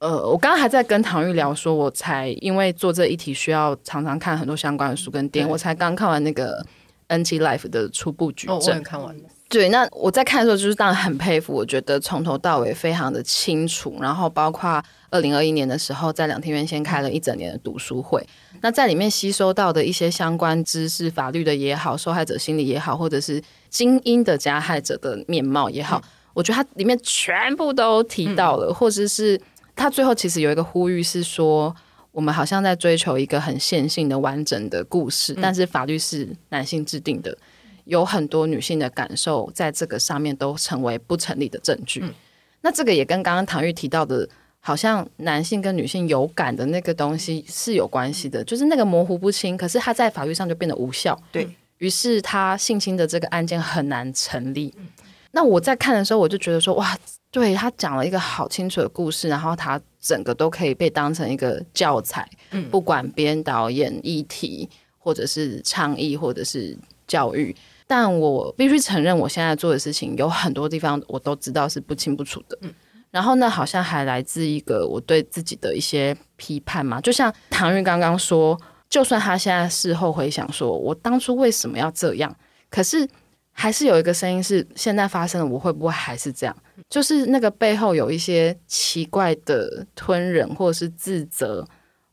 [0.00, 6.64] 呃，我刚刚还在跟唐玉聊，说我才因为做这一题需要常常看很多相关的书跟电影，我才刚看完那个
[7.08, 9.22] NT Life 的初步举证，哦、我看完了。
[9.48, 11.54] 对，那我在看的时候，就是当然很佩服。
[11.54, 18.22] 我觉得从头到尾非常的清楚，然后包括二零二一年的时候，在两天院先开了一整年的读书会。
[18.60, 26.02] 那在里面吸收到的一些相关知识，法律的也好，受害者心理也好，或者是精英的加害者的面貌也好，
[26.34, 29.40] 我觉得它里面全部都提到了，或者是
[29.74, 31.74] 他最后其实有一个呼吁是说，
[32.12, 37.38] 我们好像在追求一个很线性的完整的故事，但是法律是男性制定的。
[37.88, 42.00] 有很多女性的感受在这个上面都成为不成立的证据。
[42.04, 42.12] 嗯、
[42.60, 44.28] 那这个也跟刚刚唐玉提到的，
[44.60, 51.18] 好像男性跟女性有感的那个东西是有关系的，就是那个模糊不清，可是他在法律上就变得无效。
[51.32, 51.48] 对，
[51.78, 54.74] 于是他性侵的这个案件很难成立。
[54.76, 54.86] 嗯、
[55.30, 56.94] 那我在看的时候，我就觉得说，哇，
[57.30, 67.56] 对，他讲了一个好清楚的故事，然后他整个都可以被当成一个教材，嗯、不管编导演议题，或者是倡议，或者是教育。
[67.88, 72.56] 但我必须承认，我现在做的事情有很多地方我都知道是不清不楚的。
[72.60, 72.72] 嗯，
[73.10, 77.00] 然后呢，好像还来自一个我对自己的一些批判嘛。
[77.00, 82.36] 就像唐韵刚刚说，就算他现在事后回想，说我当初为什么要这样，
[82.70, 83.08] 可是
[83.52, 86.54] 还是有一个声音是：现在发生了，我会不会还是这样？
[86.90, 91.66] 就是那个背后有一些奇怪的吞忍或者是自责，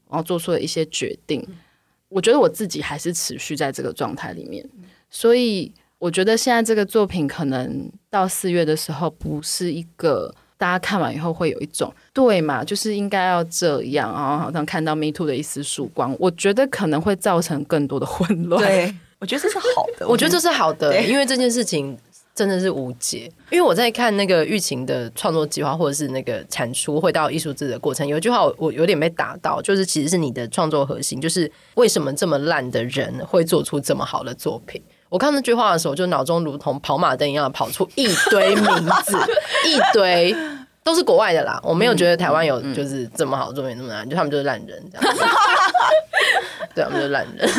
[0.10, 1.46] 然后做出了一些决定。
[2.08, 4.66] 我觉得我自己还是持续在这个状态里面，
[5.16, 18.62] 所以我觉得现在这个作品可能到四月的时候，不是一个大家看完以后会有一种对嘛，就是应该要这样，然后好像看到 Me Too 的一丝曙光，我觉得可能会造成更多的混乱。
[18.62, 21.98] 对，我觉得这是好的，我觉得这是好的，因为这件事情。
[22.36, 34.82] 真的是无解，因为我在看那个玉琴的创作计划，或者是那个产出会到艺术制的过程，有一句话我我有点被打到，就是其实是你的创作核心，就是为什么这么烂的人会做出这么好的作品？
[35.10, 38.66] 我看那句话的时候，就脑中如同跑马灯一样跑出一堆名
[39.06, 39.18] 字，
[39.68, 40.36] 一堆
[40.84, 41.60] 都是国外的啦。
[41.64, 45.24] 我没有觉得台湾有就是这么好的作品那么难，就他们就是烂人这样子，
[46.74, 47.50] 对，他们就是烂人。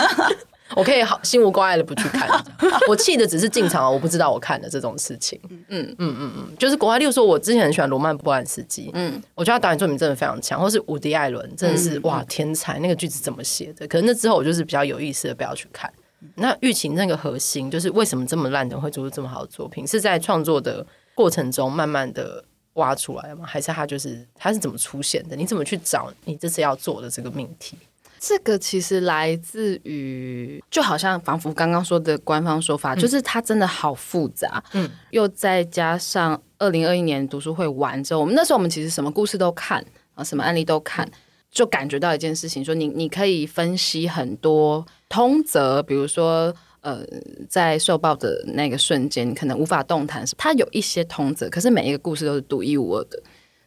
[0.74, 2.28] 我可以好心无挂碍的不去看，
[2.88, 5.40] 我气的只是进场，我不知道我看的这种事情。
[5.48, 13.86] 嗯嗯嗯嗯，就是国外，例如说，我之前很喜欢罗曼波兰斯基，嗯，我觉得他导演作品真的非常强，或是伍迪艾伦，真的是哇天才，那个句子怎么写的？
[13.86, 15.90] 可能那之后我就是比较有意思的不要去看。
[16.36, 19.86] 那玉琴那个核心就是为什么这么烂的人会做出这么好的作品？
[19.86, 23.44] 是在创作的过程中慢慢的挖出来的吗？
[23.46, 25.36] 还是他就是他是怎么出现的？
[25.36, 27.76] 你怎么去找你这次要做的这个命题？
[28.18, 41.08] 这个其实来自于，就好像仿佛刚刚说的官方说法，嗯、就是它真的好复杂，嗯，又再加上二零二一年读书会完之后，我们那时候我们其实什么故事都看啊，什么案例都看，
[41.50, 47.04] 就感觉到一件事情，说你你可以分析很多通则，比如说呃，
[47.48, 53.22] 在受暴的那个瞬间，可能无法动弹，它有一些通则，可是每一个故事都是独一无二的。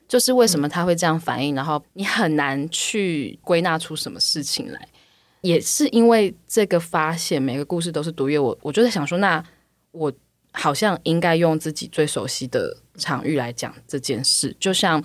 [0.08, 4.88] 就是为什么他会这样反应，然后你很难去归纳出什么事情来，
[5.42, 8.48] 也是因为这个发现，每个故事都是独一无二。
[8.48, 9.44] 我我就在想说，那
[9.92, 10.12] 我
[10.52, 14.56] 好像应该用自己最熟悉的场域来讲这件事。
[14.60, 15.00] 就像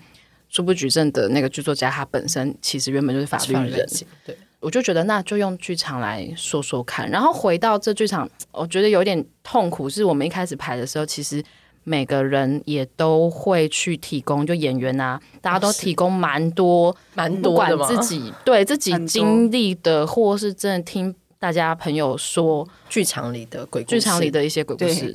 [0.48, 3.86] 初步举证的那个剧作家，他本身其实原本就是法律人，
[4.24, 7.08] 对，我就觉得那就用剧场来说说看。
[7.10, 11.44] 然后回到这剧场，我觉得有点痛苦，是我们一开始排的时候，其实。
[11.86, 25.14] 每个人也都会去提供，就演员啊，大家都提供蛮多蛮多，不管自己对自己经历的，或是真的听大家朋友说剧场里的鬼故事，剧场里的一些鬼故事。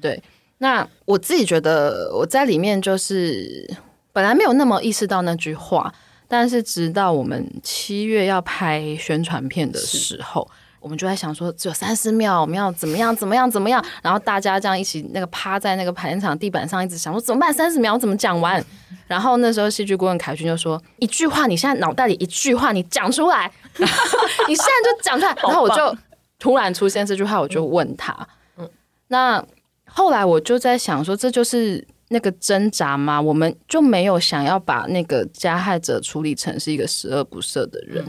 [0.00, 0.20] 对，
[0.58, 3.72] 那我自己觉得我在里面就是
[4.12, 5.94] 本来没有那么意识到那句话，
[6.28, 10.48] 但是直到我们七月要拍宣传片的时候。
[10.80, 13.84] 我们就在想说，只有三十秒，我们要怎么样，怎么样，怎么样？
[14.00, 17.52] 然后大家这样一起那个趴在那个排练场地板上，一直想说怎么办？
[17.52, 18.64] 三十秒怎么讲完？
[19.08, 25.96] 然后那时候戏剧顾问凯勋就说：“一句话，你现在脑袋里一句话，你讲出来， 你现在就讲出来。”然后我就
[26.38, 28.16] 突然出现这句话，我就问他
[28.56, 28.70] ：“嗯，
[29.08, 29.44] 那
[29.86, 33.20] 后来我就在想说，这就是那个挣扎吗？
[33.20, 38.04] 我们就没有想要把那个加害者处理成是一个十恶不赦的人，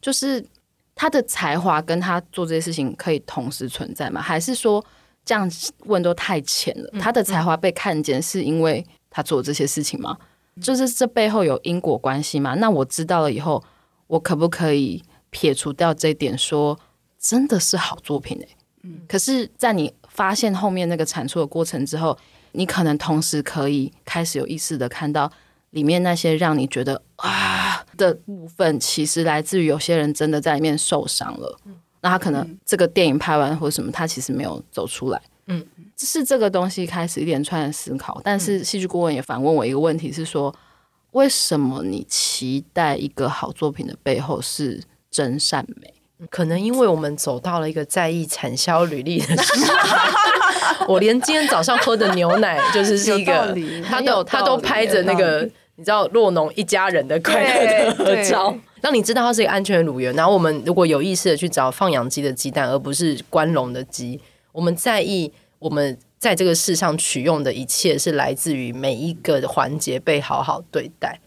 [0.00, 0.44] 就是。”
[0.94, 4.20] 他的才华跟他做这些事情可以同时存在吗？
[4.20, 4.84] 还是说
[5.24, 5.50] 这样
[5.86, 7.00] 问都太浅了？
[7.00, 10.16] 他的才华被看见是因为他做这些事情吗？
[10.60, 12.54] 就是这背后有因果关系吗？
[12.56, 13.64] 那我知道了以后，
[14.06, 16.78] 我可不可以撇除掉这一点，说
[17.18, 18.38] 真的是好作品
[19.08, 22.16] 可是，在你发现后面那个产出的过程之后，
[22.52, 25.30] 你可能同时可以开始有意识的看到。
[25.70, 31.58] 里面那些让你觉得啊的部分，其实来自于有些人真的在里面受伤了。
[31.64, 35.22] 嗯、那他可能这个电影拍完或者什么，他其实没有走出来。
[35.46, 38.20] 嗯，是这个东西开始一连串的思考。
[38.22, 40.54] 但是戏剧顾问也反问我一个问题，是说
[41.12, 44.78] 为什么你期待一个好作品的背后是
[45.10, 45.94] 真善美？
[46.28, 49.74] 可能因为我们走到了一个在意产销履历的时候。
[50.88, 53.54] 我连今天早上喝的牛奶就是 是一个，
[53.84, 55.48] 他都他都拍着那个。
[55.76, 60.14] 你知道洛农一家人的快乐的合照，让你知道它是一个安全的乳源。
[60.14, 64.20] 然后我们如果有意识的去找放养鸡的鸡蛋，而不是关笼的鸡，
[64.52, 71.18] 我们在意我们在这个世上取用的一切是来自于每一个环节被好好对待。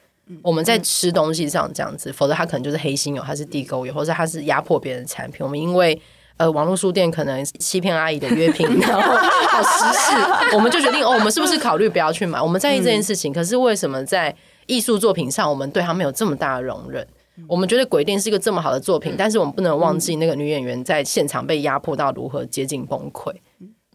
[0.43, 5.43] 我们在吃东西上这样子，否则它可能就是黑心油，它是地沟油，或者它是压迫别人的产品。
[5.43, 5.99] 我们因为
[6.37, 9.15] 呃，网络书店可能欺骗阿姨的约评， 然后
[9.47, 12.41] 好时事，我们就决定哦，我们是不是考虑不要去买？
[12.41, 17.07] 我们在意这件事情，可是为什么在艺术作品上，我们对他们有这么大的容忍？
[17.47, 23.33] 我们觉得《鬼店》是一个这么好的作品，但是我们不能忘记那个女演员在现场被压迫到如何接近崩溃。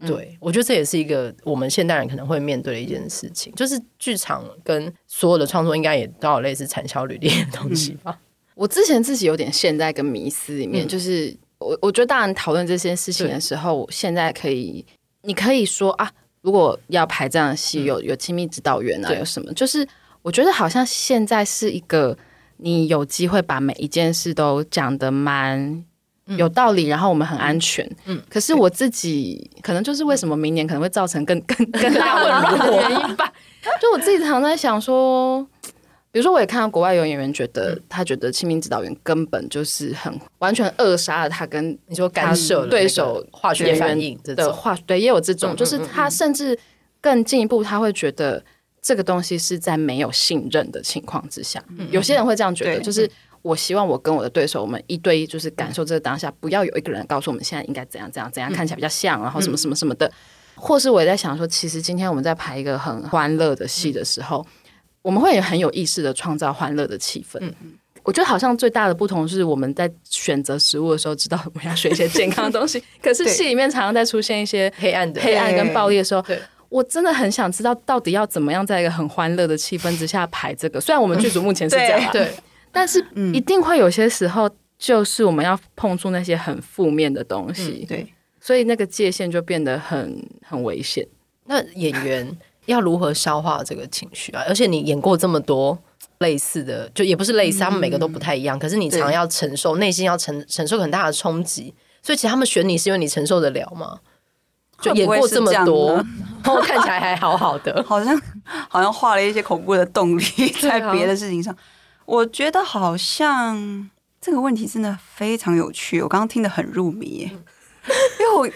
[0.07, 8.17] 对，我觉得这也是一个我们现代人可能会面对的一件事情，就是剧场跟所有的创作应该也都有类似产销履历的东西吧。
[8.55, 11.37] 我之前自己有点陷在一个迷思里面，就是。
[11.71, 14.85] 我我觉得，当然讨论这些事情的时候，现在可以，
[15.21, 16.11] 你可以说啊，
[16.41, 19.53] 如果要排这样的戏，有有亲密指导员啊，有什么？
[19.53, 19.87] 就是
[20.21, 22.17] 我觉得好像现在是一个，
[22.57, 25.83] 你有机会把每一件事都讲得蛮
[26.25, 27.89] 有道理，然后我们很安全。
[28.05, 33.31] 嗯，可是我自己可能就是为什么明年可能会造成更更更大混乱 的原因吧。
[33.79, 35.47] 就我自己常在想说，
[36.11, 46.57] 比如说我也看到国外有演员觉得，他觉得清明指导员根本就是很完全扼杀了他跟你说干涉对手化学反应的化，对，也有这种，就是他甚至
[46.99, 48.43] 更进一步，他会觉得
[48.81, 53.09] 这个东西是在没有信任的情况之下，有些人会这样觉得，就是。
[53.43, 60.11] 我希望我跟我的对手，我们一对一就是感受这个当下，不要有一个人告诉我们现在应该怎样怎样怎样看起来比较像，然后什么什么什么的。
[60.53, 64.45] 或是我也在想说，其实今天我们在排一个很欢乐的戏的时候，
[65.01, 67.39] 我们会很有意识的创造欢乐的气氛。
[68.03, 72.81] 我觉得好像最大的不同是我们在选择食物的时候，知道我们要选一些健康的东西。
[73.01, 76.23] 可是戏里面常常在出现一些黑暗的黑暗跟暴力的时候，
[76.69, 80.81] 我真的很想知道到底要怎么样在一个很欢乐的气氛之下排这个。
[80.81, 82.31] 虽然我们剧组目前是这样， 对。
[82.71, 84.49] 但是一定会有些时候，
[84.79, 88.07] 就是我们要碰触那些很负面的东西，对，
[88.39, 91.05] 所以那个界限就变得很很危险。
[91.45, 92.37] 那演员
[92.71, 94.43] 要如何消化这个情绪啊？
[94.47, 95.77] 而且你演过这么多
[96.19, 98.57] 类似的，就也不是类似，他们每个都不太一样。
[98.57, 101.73] 可是你常要承受，内心要承承受很大的冲击。
[102.01, 103.99] 所以其实他们选你是因为你承受得了吗？
[104.81, 105.93] 就演过这么多，
[106.43, 108.19] 然后看起来还好好的， 好像
[108.67, 110.23] 好像画了一些恐怖的动力
[110.59, 111.55] 在别的事情上。
[112.05, 117.31] 我觉得好像这个问题真的非常有趣，我刚刚听得很入迷耶。
[118.19, 118.47] 因为我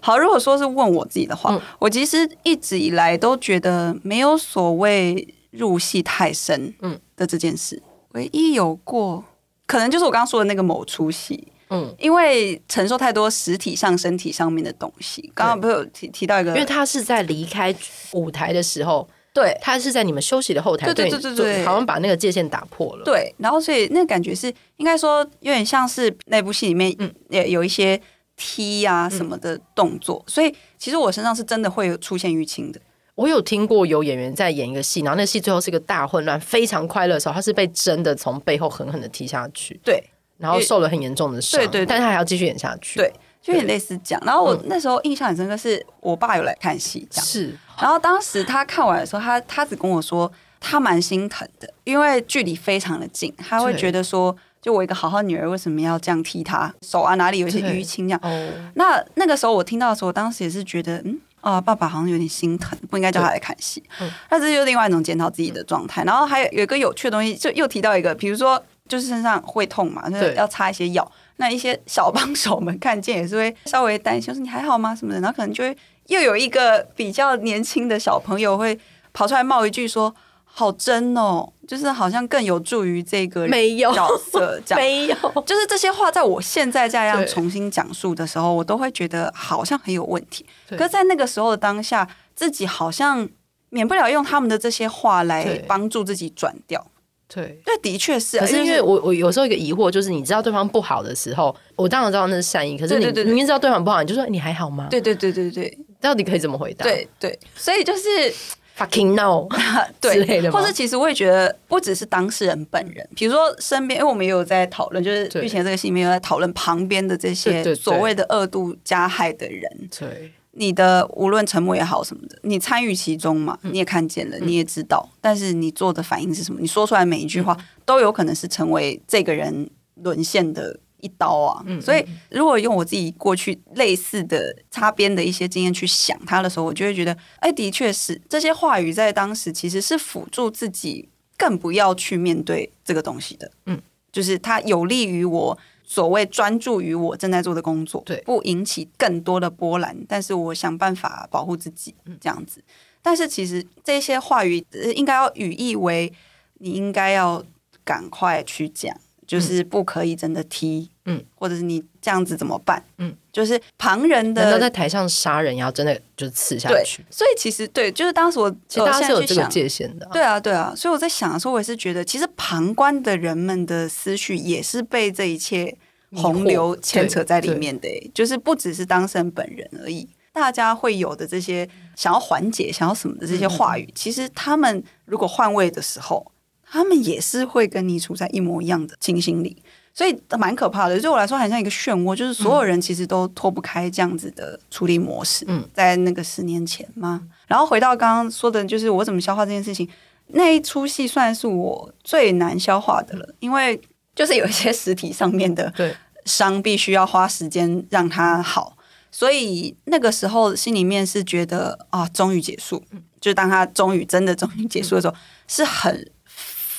[0.00, 7.76] 好，如果说是问我自己的话，嗯、我其实一直以来都觉得没有所谓入戏太深嗯的这件事。
[7.76, 7.82] 嗯、
[8.12, 9.22] 唯一有过，
[9.66, 15.30] 可能就是我刚刚说的那个某出戏，嗯，因为承受太多实体上、身体上面的东西。
[15.34, 17.74] 刚刚不是有提提到一个，因为他是在离开
[18.12, 19.08] 舞台的时候。
[19.32, 23.04] 对，他是在你们休息的后台，对对对对对，好像把那个界限打破了。
[23.04, 27.98] 对，然后所以那个感觉是应该说有点像是那部戏里面嗯也有一些
[28.42, 32.80] 踢啊什么的动作，嗯、所以其实我身上是真的会有出现淤青的。
[33.14, 40.02] 我有听过有演员在演一个戏，然后那戏最后是一个大混乱，非常快乐的时候，他是被真的从背后狠狠的踢下去，对，
[40.38, 43.12] 然后受了很严重的伤，对，对对，但是他还要继续演下去，对。
[43.42, 47.26] 就有点类似这样，然后我那时候印象很深刻，是我爸有来看戏，这样。
[47.26, 47.56] 是。
[47.80, 50.30] 然后当时他看完的时候，他他只跟我说
[50.60, 58.20] 他蛮心疼的，因为距离非常的近，他会觉得说，就我一个好好女儿为什么要这样踢他手啊，哪里有一些淤青这样。
[58.22, 58.50] 哦。
[58.74, 63.82] 那那个时候我听到的时候，我当时也是觉得，嗯啊，爸爸好像有点心疼，不应该叫他来看戏。
[64.00, 64.10] 嗯。
[64.30, 66.04] 那这就是另外一种检讨自己的状态。
[66.04, 71.10] 然后还有有一个有趣的东西，就又提到一个，比如说就是身上会痛嘛，就是要擦一些药。
[71.36, 74.94] 那一些小帮手们看见也是会稍微担心，说你还好吗？
[74.94, 75.74] 什么的，然后可能就会
[76.08, 78.78] 又有一个比较年轻的小朋友会
[79.14, 80.14] 跑出来冒一句说
[80.52, 84.80] ：“好真哦！”就是好像更有助于这个没有角色 这样。
[84.80, 85.14] 没有，
[85.46, 90.44] 就是这些话，在我现在这样重新讲述的时候，我都会觉得好像很有问题。
[90.70, 93.28] 可是在那个时候的当下，自己好像
[93.68, 96.84] 免不了用他们的这些话来帮助自己转掉。
[97.32, 98.40] 对，那的确是。
[98.40, 102.76] 可是因为我我有时候一个疑惑就是，你知道对方不好的时候，我当然知道那是善意。
[102.76, 104.88] 可是你明明知道对方不好，你就说你还好吗？
[104.90, 106.82] 对对对对对，到底可以怎么回答？
[106.82, 108.34] 对对，所以就是
[108.80, 109.46] fucking no
[110.00, 119.70] 对，或是其实我也觉得不只是当事人本人，比如说身边，因为我们也有在讨论，就是之前这个戏里面有在讨论旁边的这些所谓的恶度加害的人。
[119.98, 120.32] 对。
[120.52, 126.60] 你的无论沉默也好什么的，你参与其中嘛，你也看见了，你也知道，但是你做的反应是什么？
[126.60, 127.56] 你说出来每一句话
[127.86, 129.70] 都有可能是成为这个人
[130.02, 131.64] 沦陷的一刀啊！
[131.80, 143.50] 所以，如果用我自己过去类似的擦边的一些经验去想他的时候，我就会觉得，哎，的确是这些话语在当时其实是辅助自己更不要去面对这个东西的。
[143.66, 143.80] 嗯，
[144.12, 145.58] 就是它有利于我。
[145.82, 152.62] 所谓专注于我正在做的工作，对，不引起更多的波澜，但是我想办法保护自己，这样子。
[153.02, 156.12] 但是其实这些话语应该要语意为，
[156.58, 157.44] 你应该要
[157.82, 158.96] 赶快去讲。
[159.30, 162.82] 就是不可以真的踢，嗯，或者是你这样子怎么办？
[162.98, 167.04] 嗯，就是旁人的，难道在台上杀人要真的就刺下去？
[167.08, 170.74] 所以其实对，就是当时我其实大家是有这个界限的，对啊，对啊。
[170.74, 175.72] 所以我在想的时候，我也是觉得，其实旁观的人们的思绪也是被这一切
[176.16, 186.26] 洪流牵扯在里面的，就是不只是当事人本人而已，大家会有的这些想要缓解、想要什么的这些话语，其实他们如果换位的时候。
[186.70, 189.56] 他们也是会跟你处在一模一样的情形里，
[189.92, 191.00] 所以蛮可怕的。
[191.00, 195.44] 对我来说，很像一个漩涡，就是所有人其实都脱不开这样子的处理模式。
[195.48, 199.88] 嗯，在那个十年前嘛，然后回到刚刚说的，就是我怎么消化这件事情。
[200.28, 203.80] 那一出戏算是我最难消化的了，因为
[204.14, 205.92] 就是有一些实体上面的，对，
[206.24, 208.76] 伤必须要花时间让它好，
[209.10, 212.80] 所以那个时候心里面是觉得啊，终于结束，
[213.20, 215.14] 就当他终于真的终于结束的时候，
[215.48, 216.08] 是很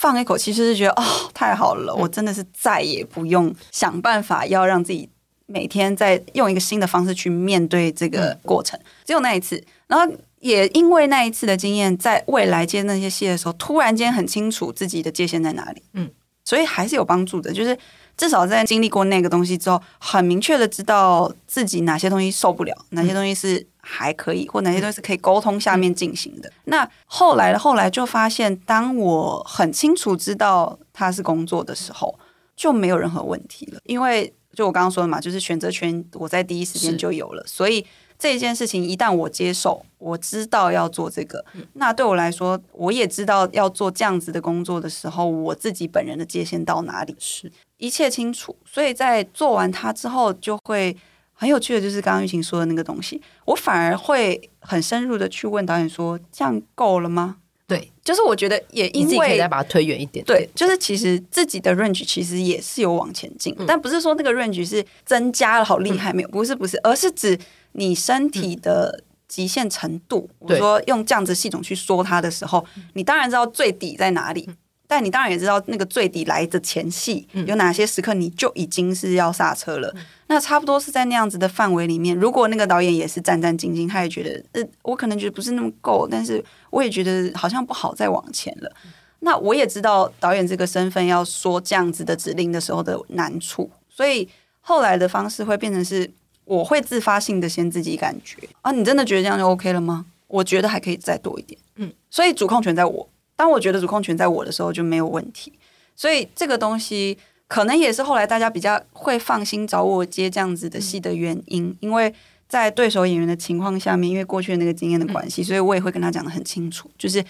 [0.02, 5.08] 放一口气，就是觉得哦，太好了，我真的是再也不用想办法要让自己
[5.46, 16.10] 每天再用一个新的方式去面对这个过程，只有那一次，然后也因为那一次的经验，在未来接那些戏的时候，突然间很清楚自己的界限在哪里，嗯，
[16.44, 17.78] 所以还是有帮助的，就是。
[18.18, 26.52] 至少在经历过那个东西之后，很明确的知道自己哪些东西受不了，哪些东西是还可以，或哪些东西是可以沟通下面进行的。
[26.64, 32.18] 那后来的后来就发现，当我很清楚知道他是工作的时候，
[32.56, 33.80] 就没有任何问题了。
[33.84, 37.86] 因为就我刚刚说的嘛，就是选择权我在第一时间就有了，所以。
[38.22, 48.56] 这件事情一旦我接受，我知道要做这个，那对我来说，我也知道要做这样子的工作的时候，我自己本人的界限到哪里，是一切清楚。
[48.64, 50.96] 所以在做完它之后，就会
[51.42, 60.24] 很有趣的，就是刚刚玉琴说的那个东西，我反而会很深入的去问导演说：“这样够了吗？”对，就是我觉得也因为再把它推远一点。
[60.24, 66.30] 对，就是其实自己的 range 其实也是有往前进，嗯、但不是说那个 range 是增加了好厉害没有？
[66.30, 67.40] 不是不是，而是指。
[67.74, 72.66] 你身体的极限程度，嗯、我说用这样子系统去说它的时候，
[72.96, 79.96] 你当然知道最底在哪里，嗯、但你当然也知道那个最底来的前戏、嗯、有哪些时刻，你就已经是要刹车了。
[80.32, 88.72] 嗯、那差不多是在那样子的范围里面，如果那个导演也是战战兢兢，他也觉得，呃，我可能觉得不是那么够，但是我也觉得好像不好再往前了。
[88.86, 94.28] 嗯、那我也知道导演这个身份要说这样子的指令的时候的难处，所以
[94.62, 96.10] 后来的方式会变成是。
[96.44, 100.06] 我会自发性的先自己感觉啊，你真的觉得这样就 OK 了吗？
[100.28, 103.08] 我觉得还可以再多一点，嗯，所以主控权在我。
[103.38, 105.54] 当我觉得主控权在我的时候就没有问题。
[105.96, 107.18] 所以这个东西
[107.52, 112.14] 可能也是后来大家比较会放心找我接这样子的戏的原因，嗯、因为
[112.48, 117.22] 在对手演员的情况下面，因为过去的那个经验的关系，所以我也会跟他讲的很清楚，就是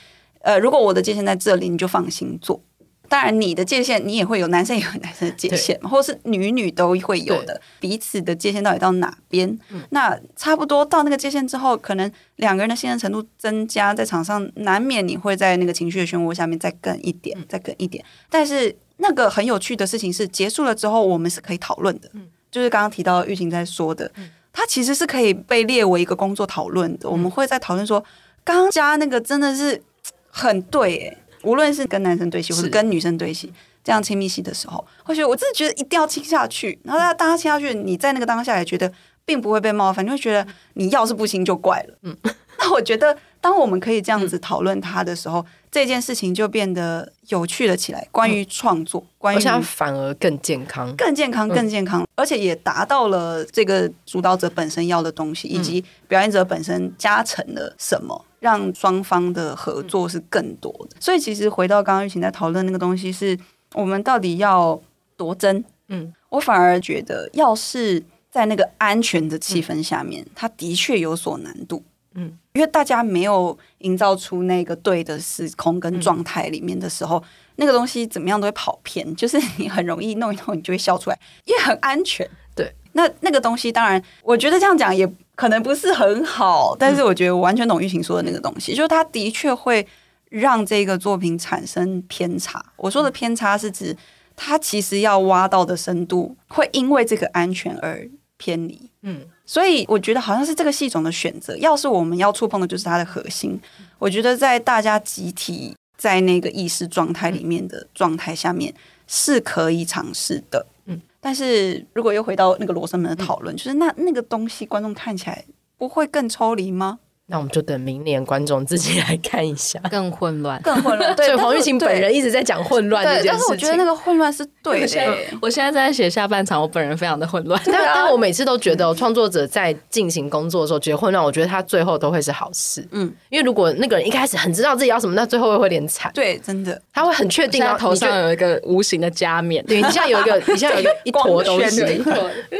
[0.41, 2.61] 呃，如果我的界限在这里，你就放心做。
[3.09, 5.89] 当然，你的界限你也会有，男生也有男生的界限，对。
[5.89, 9.49] 或是女女都会有的，彼此的界限到底到哪边？
[9.72, 18.05] 嗯、那差不多到那个界限之后，可能两个人的信任程度增加，在场上难免你会在那个情绪的漩涡下面再更一点，嗯、再更一点。
[18.30, 27.09] 但是那个很有趣的事情是，结束了之后我们是可以讨论的，嗯、就是刚刚提到玉琴在说的，嗯、它其实是可以被列为一个工作讨论的。
[27.09, 28.03] 嗯、我们会在讨论说，
[28.43, 29.81] 刚刚加那个真的是
[30.29, 33.51] 很对、欸，无论是跟男生对戏，或者跟女生对戏，
[33.83, 36.79] 这样亲密戏的时候，或许我真的觉得一定要亲下去。
[36.83, 38.91] 然后大家大家亲下去，你在那个当下也觉得
[39.25, 40.45] 并不会被冒犯，你会觉得
[40.75, 41.97] 你要是不亲就怪了。
[42.03, 42.15] 嗯，
[42.59, 48.07] 那我觉得当我们可以这样子讨论他的时候，嗯、这件事情就变得有趣了起来。
[48.11, 58.25] 关于创作，嗯、关于反而更健康，更健康，更健康，嗯、而且也达到了这个主导者本身要的东西，以及表演者本身加成了什么。
[58.41, 63.37] 让双方的合作是更多的，所以其实回到刚刚玉琴在讨论那个东西，是
[63.75, 64.81] 我们到底要
[65.15, 65.63] 多真？
[65.89, 71.83] 嗯，我反而觉得，要是在那个安全的气氛下面，它的确有所难度。
[72.16, 77.24] 嗯，因为大家没有营造出那个对的时空跟状态里面的时候，
[77.55, 82.30] 那个东西怎么样都会跑偏，就是你很容易弄一弄，你就会笑出来，因为很安全。
[82.55, 85.12] 对，那那个东西，当然，我觉得这样讲也。
[85.34, 89.88] 可能不是很好，但是我觉得我完全懂玉琴说的那个东西，嗯、就是它的确会
[90.30, 92.64] 让这个作品产生偏差。
[92.76, 93.97] 我说的偏差是指，
[94.36, 98.07] 它其实要挖到的深度会因为这个安全而
[98.38, 98.91] 偏离。
[99.01, 101.57] 嗯，所以我觉得好像是这个系统的选择。
[101.57, 103.59] 要是我们要触碰的就是它的核心，
[103.99, 108.73] 我觉得在大家集体在那个意识状态里面的状态下面
[109.07, 110.65] 是可以尝试的。
[110.85, 115.43] 嗯但是如果又回到那个罗生门的讨论，嗯、就是那那个东西，观众看起来
[115.77, 116.99] 不会更抽离吗？
[117.28, 121.15] 那我们就等明年观众自己来看一下， 更混乱，更混乱。
[121.15, 123.32] 对，所以黄玉琴本人一直在讲混乱这件事情。
[123.32, 125.17] 但是我觉得那个混乱是 对的。
[125.41, 127.61] 我现在在写下半场，我本人非常的混乱。
[127.65, 132.86] 但但我每次都觉得，创作者在进行工作的时候觉得混乱，我觉得他最后都会是好事。
[132.91, 136.11] 嗯，因为如果那个人一开始很知道自己要什么，那最后会会有点惨。
[136.13, 139.63] 对，真的，他会很确定，他头上有一个无形的加冕。
[139.65, 141.82] 对，你现在有一个，你现在有一个 一坨东西。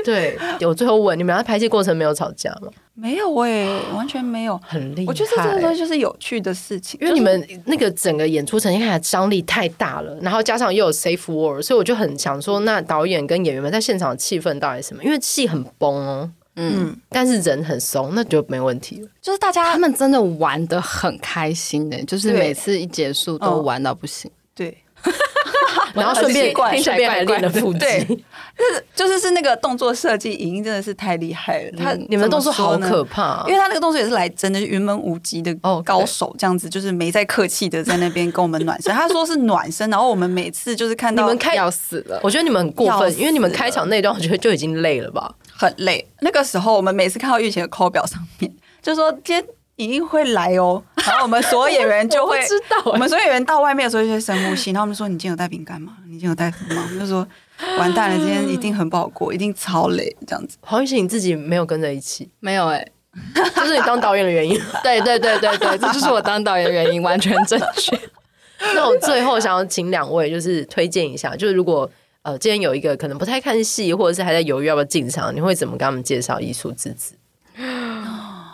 [0.05, 2.70] 对，我最后问你们，在拍戏过程没有吵架吗？
[2.93, 5.05] 没有哎、欸，完全没有，很厉害。
[5.07, 15.03] 我觉得这个东西就是有趣的事情，因为你们那个整个演出呈现看起来张力太大了，然后加上又有 safe word，所以我就很想说，那导演跟演员们在现场的气氛到底什么？
[15.03, 19.07] 因为戏很崩哦，嗯，但是人很松，那就没问题了。
[19.21, 24.29] 就是大家他们真的玩的很开心的，就是每次一结束都玩到不行。
[24.53, 24.77] 对。
[25.93, 27.80] 然后顺便怪顺便还练了腹肌。
[27.80, 31.72] 对，就是就是是那个动作设计，莹莹真的是太厉害了。
[31.78, 38.93] 他你们动作好可怕，因为他那个动作也是来真的云门舞集的哦高手，这样子就是没在客气的在那边跟我们暖身。
[38.93, 46.08] 他说是暖身，然后我们每次就是看到你们开要死了，我觉得你们很过分，因为你们开场那段我觉得就已经累了吧，很累。
[46.22, 49.45] 那个时候我们每次看到玉琴的扣表上面，就说今天。
[49.84, 52.91] 一定会来哦， 然后我们所有演员就会知道。
[52.91, 55.97] 我们所有演员到外面的时候就会深呼吸，然后他们说：“你今天有带饼干吗？
[56.05, 57.27] 你今天有带什么吗？”就说
[57.79, 60.57] ：“完蛋了，今天一定很不好过，一定超累。”这样子。
[60.61, 62.29] 黄玉玺你自己没有跟着一起？
[62.39, 62.91] 没有哎、欸，
[63.55, 64.59] 这是你当导演的原因。
[64.84, 67.97] 对对对对对，这就是我当导演的原因，完全正确。
[68.75, 71.89] 那我最后想要请两位就是推荐一下，就是如果
[72.21, 77.15] 呃今天有一个可能不太看戏，或者是还在犹豫要不要进场，你会怎么跟他们介绍艺术之子？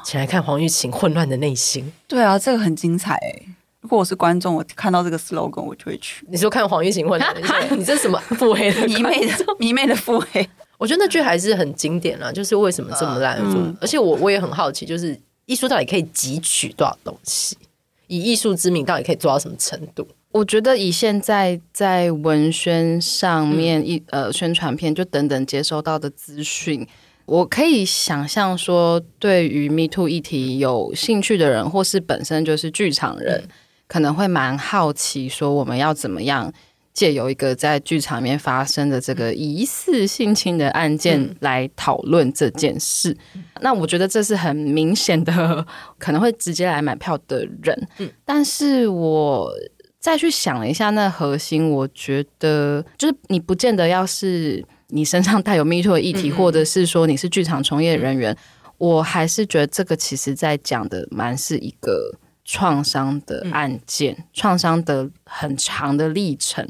[0.08, 1.91] 请来看黄玉琴混乱的内心。
[2.08, 3.41] 对啊，这个很精彩哎！
[3.82, 6.26] 如果我是观众，我看到这个 slogan，我就会去。
[6.30, 7.36] 你说看黄玉琴混乱，
[7.78, 10.49] 你这是什么腹黑的迷妹的迷妹的腹黑？
[10.78, 13.38] 我觉得那句还是很经典啊，就是为什么这么烂？
[13.41, 17.58] 嗯、而且我我也很好奇，就是艺术到底可以汲取多少东西？
[18.08, 20.08] 以艺术之名，到底可以做到什么程度？
[20.32, 26.88] 我觉得以现在在文宣上面一、嗯、呃宣传片就等等接收到的资讯。
[27.28, 33.49] 我可以想象说，对于 Me Too 议题有兴趣的人，或是本身就是剧场人，嗯、
[33.86, 36.53] 可能会蛮好奇，说我们要怎么样
[36.93, 43.13] 借由一个在剧场里面发生的这个疑似性侵的案件来讨论这件事。
[43.36, 45.67] 嗯、那我觉得这是很明显的，
[45.99, 47.88] 可能会直接来买票的人。
[47.97, 49.51] 嗯、但是我
[49.99, 54.63] 再去想了一下，那核心，我觉得就是你不见得要是。
[54.89, 58.38] 你身上带有 Me Too 的议题，或者是说你是剧场从业人员，嗯、
[58.77, 62.15] 我还是觉得这个其实在讲的蛮是一个
[62.45, 66.65] 创伤的案件，创伤、嗯、的很长的历程。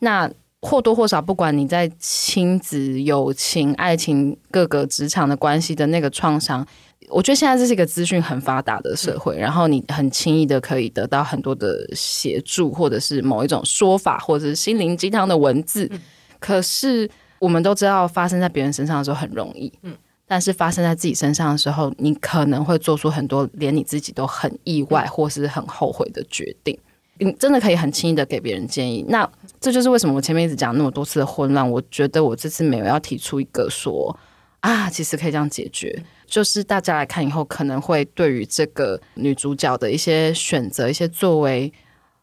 [0.00, 0.30] 那
[0.60, 6.66] 或多或少，不管你在亲子、友情、爱情、各个职场的关系的那个创伤，
[7.08, 15.98] 我觉得现在这是一个资讯很发达的社会，嗯、然后你很轻易的可以得到很多的协助，或者是某一种说法，或者是心灵鸡汤的文字，嗯、
[16.38, 17.10] 可是。
[17.38, 19.94] 我们都知道，发生在别人身上的时候很容易，嗯，
[20.26, 26.78] 但是发生在自己身上的时候，你可能会做出很多连你自己都很意外或是很后悔的决定。
[27.18, 29.02] 你真的可以很轻易的给别人建议。
[29.08, 29.26] 那
[29.58, 31.70] 这就是为什么我前面一直讲那么多次的混乱。
[31.70, 34.14] 我觉得我这次没有要提出一个说
[34.60, 36.02] 啊，其实可以这样解决。
[36.26, 41.72] 就是大家来看以后，可能会对于这个女主角的一些选择、一些作为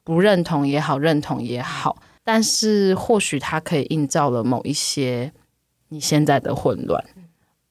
[0.03, 1.97] 不认同也好，认同也好。
[2.23, 5.31] 但是或许它可以映照了某一些
[5.89, 7.03] 你现在的混乱。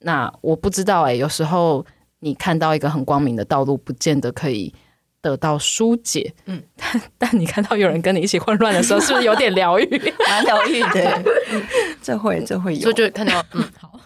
[0.00, 1.84] 那我不知道哎、欸，有时候
[2.20, 4.74] 你看到一个很光明的道路，不见得可以
[5.20, 6.34] 得到疏解。
[6.46, 9.86] 嗯，但 但你看到有人跟你一起混乱的时候，是不是有点疗愈？
[10.28, 11.22] 蛮疗愈的。
[12.02, 13.98] 这会这会有，就就看到嗯好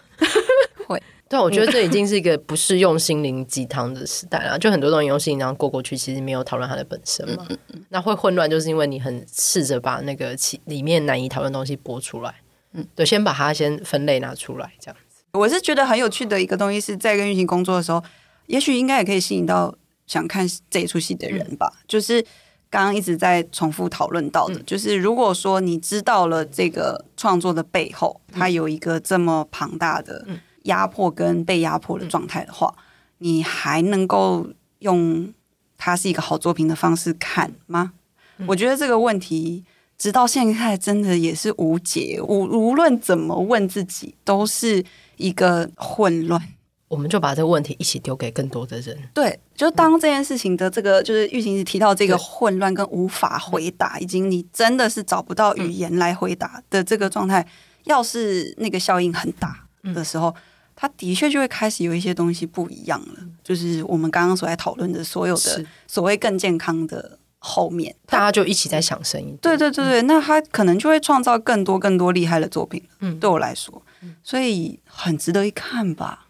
[1.27, 1.37] 会。
[1.37, 4.57] 对，我觉得这已经是一个不是用心灵鸡汤的时代了。
[4.57, 7.45] 就很多东西用心灵鸡汤过过去，其实没有讨论它的本身嘛。
[7.49, 12.33] 嗯嗯、那会混乱，就是因为你很试着把那个其里面难以讨论的东西拨出来。
[12.73, 15.23] 嗯，对，先把它先分类拿出来，这样子。
[15.33, 18.03] 我是觉得很有趣的一个东西，是在跟运行工作的时候，
[18.47, 19.73] 也许应该也可以吸引到
[20.05, 21.71] 想看这一出戏的人吧。
[21.73, 22.21] 嗯、就是
[22.69, 30.23] 刚刚一直在重复讨论到的，嗯、就是如果说你知道了这个创作的背后，它有一个这么庞大的。
[30.27, 32.83] 嗯压迫跟被压迫的状态的话，嗯、
[33.17, 34.47] 你还能够
[34.79, 35.33] 用
[35.77, 37.91] 它是一个好作品的方式看吗？
[38.37, 39.65] 嗯、我觉得这个问题
[39.97, 42.19] 直到现在真的也是无解。
[42.21, 44.83] 无无论怎么问自己，都是
[45.15, 46.41] 一个混乱。
[46.87, 48.97] 我们就把这个问题一起丢给更多的人。
[49.13, 57.47] 对，就当这件事情的这个，嗯、就是玉琴提到这个混乱跟无法回答，对以及你真的是找不到语言来回答的这个状态，嗯、
[57.85, 60.29] 要是那个效应很大的时候。
[60.29, 60.35] 嗯
[60.79, 69.35] 他的确就会开始有一些东西不一样了，就是我们刚刚所在讨论的所有的所谓更健康的后面，大家就一起在想声音。
[69.41, 72.79] 对对对对，嗯、那他可能就会创造更多更多厉害的作品。
[72.99, 73.81] 嗯，对我来说，
[74.21, 76.27] 所以很值得一看吧。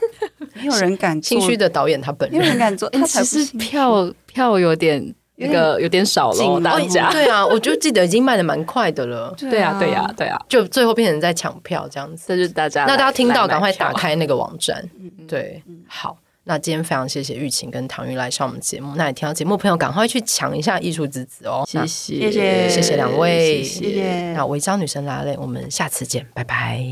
[0.54, 2.88] 没有人敢，心虚的导演他本人，没有人敢做。
[2.88, 5.14] 他其实票票有点。
[5.40, 9.34] 那个有点少了，大家对啊，我就记得已经卖的蛮快的了。
[9.40, 12.84] 对啊，对啊，对啊，就最后变成在抢票这样子，这就是大家。
[12.84, 14.84] 那大家听到赶快打开那个网站。
[15.26, 18.94] 对，好，那今天非常谢谢玉琴跟唐聿来上我们节目。
[18.96, 21.64] 那也听到节目朋友赶快去抢一下艺术之子哦。
[21.66, 24.32] 谢谢，谢谢，谢谢两位，谢谢。
[24.32, 26.84] 那违章女生 Laleh，我们下次见，拜拜。